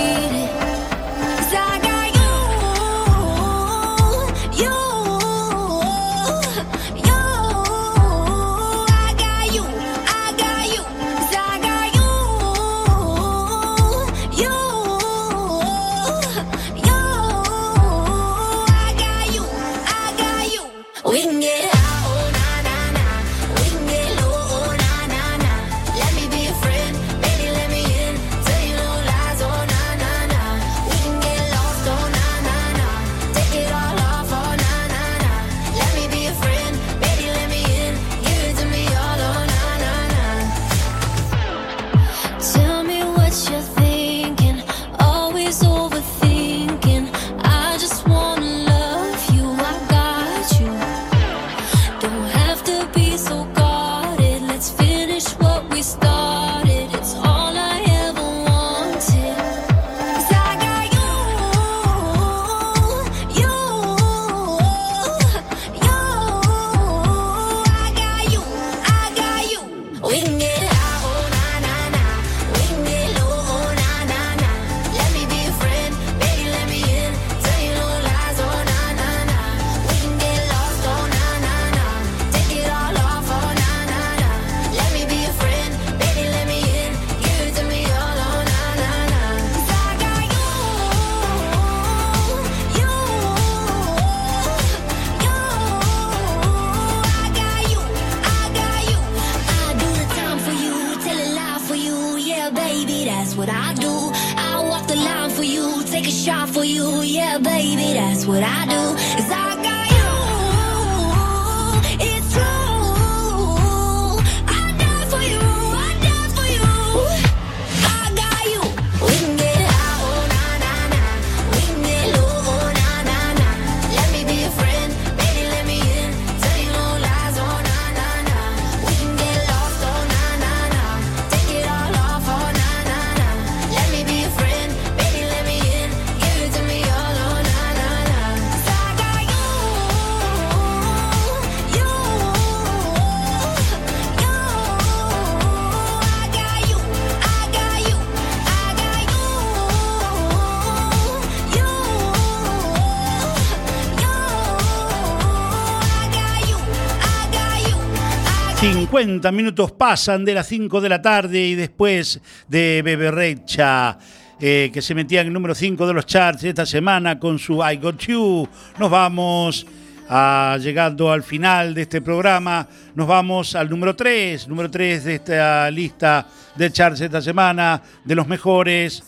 50 159.04 159.32
minutos 159.32 159.72
pasan 159.72 160.24
de 160.24 160.32
las 160.32 160.46
5 160.48 160.80
de 160.80 160.88
la 160.88 161.02
tarde 161.02 161.38
y 161.38 161.54
después 161.54 162.20
de 162.48 162.80
Beberrecha. 162.82 163.98
Eh, 164.40 164.70
que 164.72 164.80
se 164.82 164.94
metía 164.94 165.20
en 165.20 165.26
el 165.28 165.32
número 165.32 165.54
5 165.54 165.86
de 165.86 165.92
los 165.92 166.06
charts 166.06 166.42
esta 166.42 166.64
semana 166.64 167.18
con 167.18 167.38
su 167.38 167.62
I 167.62 167.76
Got 167.76 167.98
You. 168.06 168.48
Nos 168.78 168.90
vamos 168.90 169.66
a, 170.08 170.56
llegando 170.58 171.12
al 171.12 171.22
final 171.22 171.74
de 171.74 171.82
este 171.82 172.00
programa. 172.00 172.66
Nos 172.94 173.06
vamos 173.06 173.54
al 173.54 173.68
número 173.68 173.94
3, 173.94 174.48
número 174.48 174.70
3 174.70 175.04
de 175.04 175.14
esta 175.16 175.70
lista 175.70 176.26
de 176.56 176.72
charts 176.72 177.02
esta 177.02 177.20
semana, 177.20 177.82
de 178.04 178.14
los 178.14 178.26
mejores. 178.26 179.02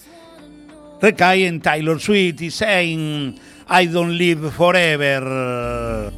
Recae 1.01 1.47
en 1.47 1.61
Taylor 1.63 1.99
Swift 1.99 2.43
y 2.43 2.51
Zane, 2.51 3.35
I 3.69 3.87
Don't 3.87 4.13
Live 4.13 4.51
Forever. 4.51 6.13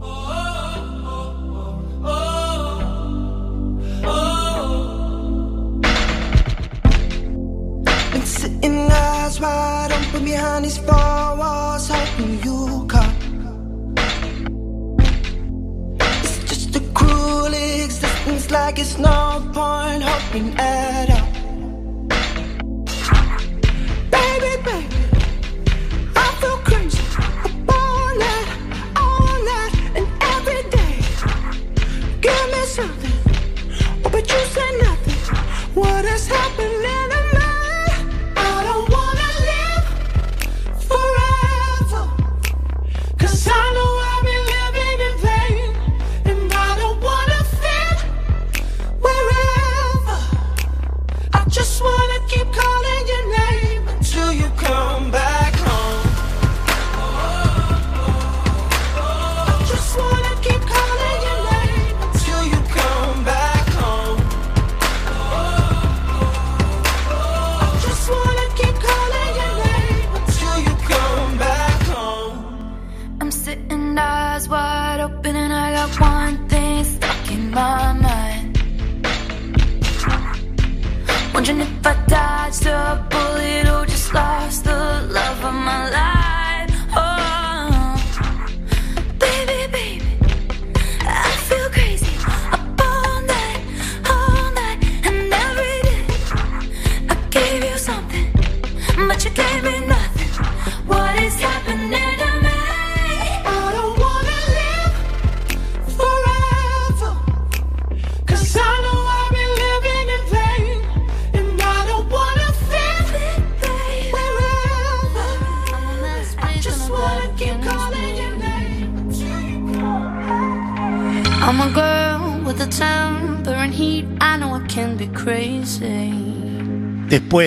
Oh, 0.00 0.39
eyes 9.30 9.40
wide 9.40 9.92
open 9.92 10.24
behind 10.24 10.64
these 10.64 10.78
four 10.78 11.36
walls, 11.36 11.88
hoping 11.88 12.42
you 12.42 12.86
come. 12.88 13.94
It's 16.22 16.38
just 16.48 16.76
a 16.76 16.80
cruel 16.94 17.54
existence, 17.54 18.50
like 18.50 18.78
it's 18.78 18.98
no 18.98 19.48
point 19.52 20.02
hoping 20.02 20.54
at 20.58 21.10
all. 21.10 21.29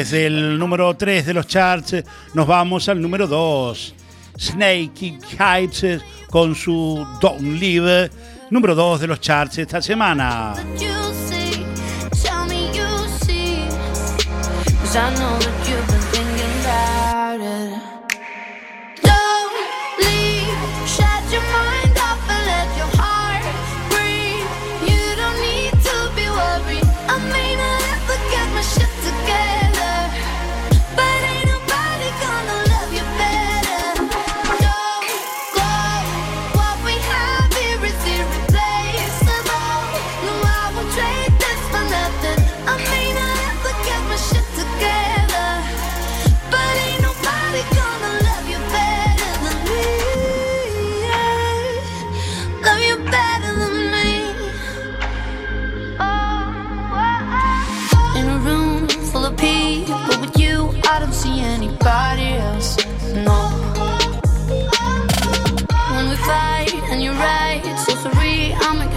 Desde 0.03 0.25
el 0.25 0.59
número 0.59 0.93
3 0.97 1.27
de 1.27 1.33
los 1.33 1.47
charts 1.47 1.93
eh, 1.93 2.03
nos 2.33 2.45
vamos 2.45 2.89
al 2.89 3.01
número 3.01 3.25
2. 3.25 3.95
Snake 4.37 5.17
Heights 5.39 5.83
eh, 5.85 6.01
con 6.29 6.55
su 6.55 7.07
Don't 7.21 7.39
Live, 7.39 8.03
eh, 8.03 8.09
número 8.49 8.75
2 8.75 8.99
de 8.99 9.07
los 9.07 9.21
charts 9.21 9.59
esta 9.59 9.81
semana. 9.81 10.55
I 14.95 15.09
know 15.15 15.39
that 15.39 15.67
you've 15.67 15.87
been 15.87 16.01
thinking 16.11 16.51
about 16.61 17.39
it. 17.41 17.72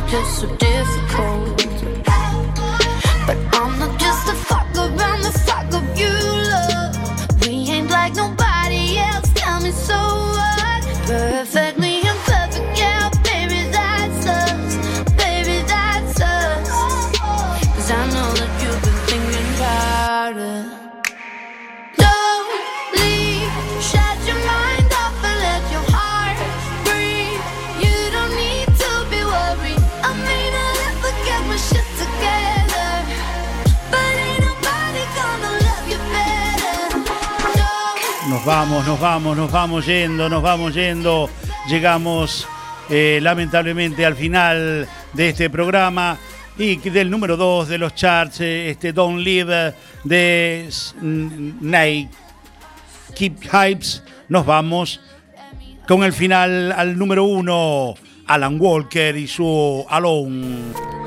just 0.09 0.41
so 0.41 0.47
different. 0.57 1.06
vamos, 38.59 38.87
nos 38.87 38.99
vamos, 38.99 39.37
nos 39.37 39.53
vamos 39.53 39.85
yendo, 39.85 40.31
nos 40.31 40.43
vamos 40.43 40.73
yendo. 40.73 41.29
Llegamos 41.69 42.49
eh, 42.89 43.19
lamentablemente 43.21 44.07
al 44.07 44.17
final 44.17 44.89
de 45.13 45.29
este 45.29 45.51
programa 45.51 46.17
y 46.57 46.77
del 46.77 47.11
número 47.11 47.37
2 47.37 47.69
de 47.69 47.77
los 47.77 47.95
charts, 47.95 48.41
eh, 48.41 48.71
este 48.71 48.95
Don't 48.95 49.21
Live 49.21 49.75
de 50.05 50.71
mm, 51.03 51.59
Nike 51.61 52.09
Keep 53.15 53.43
Hypes, 53.43 54.03
nos 54.31 54.47
vamos 54.47 55.03
con 55.87 56.03
el 56.03 56.15
final 56.15 56.73
al 56.73 56.97
número 56.97 57.25
1, 57.25 57.95
Alan 58.27 58.59
Walker 58.59 59.15
y 59.19 59.27
su 59.27 59.85
Alone. 59.87 61.06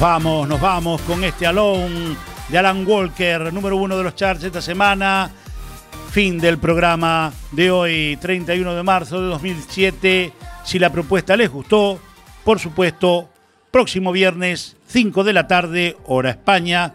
Nos 0.00 0.08
vamos, 0.08 0.48
nos 0.48 0.60
vamos 0.62 1.02
con 1.02 1.22
este 1.24 1.46
Alone 1.46 2.16
de 2.48 2.56
Alan 2.56 2.86
Walker, 2.86 3.52
número 3.52 3.76
uno 3.76 3.98
de 3.98 4.02
los 4.02 4.14
charts 4.14 4.42
esta 4.42 4.62
semana. 4.62 5.30
Fin 6.10 6.38
del 6.38 6.56
programa 6.56 7.30
de 7.52 7.70
hoy, 7.70 8.16
31 8.18 8.74
de 8.76 8.82
marzo 8.82 9.20
de 9.20 9.28
2007. 9.28 10.32
Si 10.64 10.78
la 10.78 10.90
propuesta 10.90 11.36
les 11.36 11.50
gustó, 11.50 12.00
por 12.44 12.58
supuesto, 12.58 13.28
próximo 13.70 14.10
viernes, 14.10 14.74
5 14.86 15.22
de 15.22 15.34
la 15.34 15.46
tarde, 15.46 15.98
hora 16.06 16.30
España, 16.30 16.94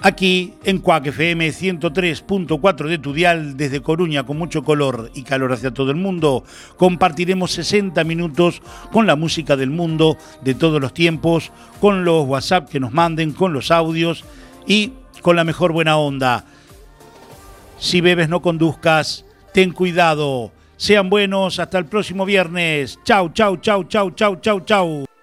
aquí 0.00 0.54
en 0.64 0.78
Cuac 0.78 1.06
FM 1.06 1.48
103.4 1.48 2.88
de 2.88 2.98
Tudial, 2.98 3.56
desde 3.56 3.80
Coruña, 3.80 4.24
con 4.24 4.38
mucho 4.38 4.62
color 4.62 5.10
y 5.14 5.22
calor 5.22 5.52
hacia 5.52 5.72
todo 5.72 5.90
el 5.90 5.96
mundo. 5.96 6.44
Compartiremos 6.76 7.52
60 7.52 8.02
minutos 8.04 8.62
con 8.92 9.06
la 9.06 9.16
música 9.16 9.56
del 9.56 9.70
mundo 9.70 10.16
de 10.42 10.54
todos 10.54 10.80
los 10.80 10.94
tiempos, 10.94 11.52
con 11.80 12.04
los 12.04 12.26
WhatsApp 12.26 12.68
que 12.68 12.80
nos 12.80 12.92
manden, 12.92 13.32
con 13.32 13.52
los 13.52 13.70
audios 13.70 14.24
y 14.66 14.92
con 15.22 15.36
la 15.36 15.44
mejor 15.44 15.72
buena 15.72 15.96
onda. 15.96 16.44
Si 17.78 18.00
bebes 18.00 18.28
no 18.28 18.42
conduzcas, 18.42 19.24
ten 19.52 19.72
cuidado. 19.72 20.52
Sean 20.76 21.08
buenos, 21.08 21.58
hasta 21.58 21.78
el 21.78 21.86
próximo 21.86 22.26
viernes. 22.26 22.98
Chau, 23.04 23.30
chau, 23.30 23.56
chau, 23.56 23.84
chau, 23.84 24.10
chau, 24.10 24.36
chau, 24.36 24.60
chau. 24.60 25.15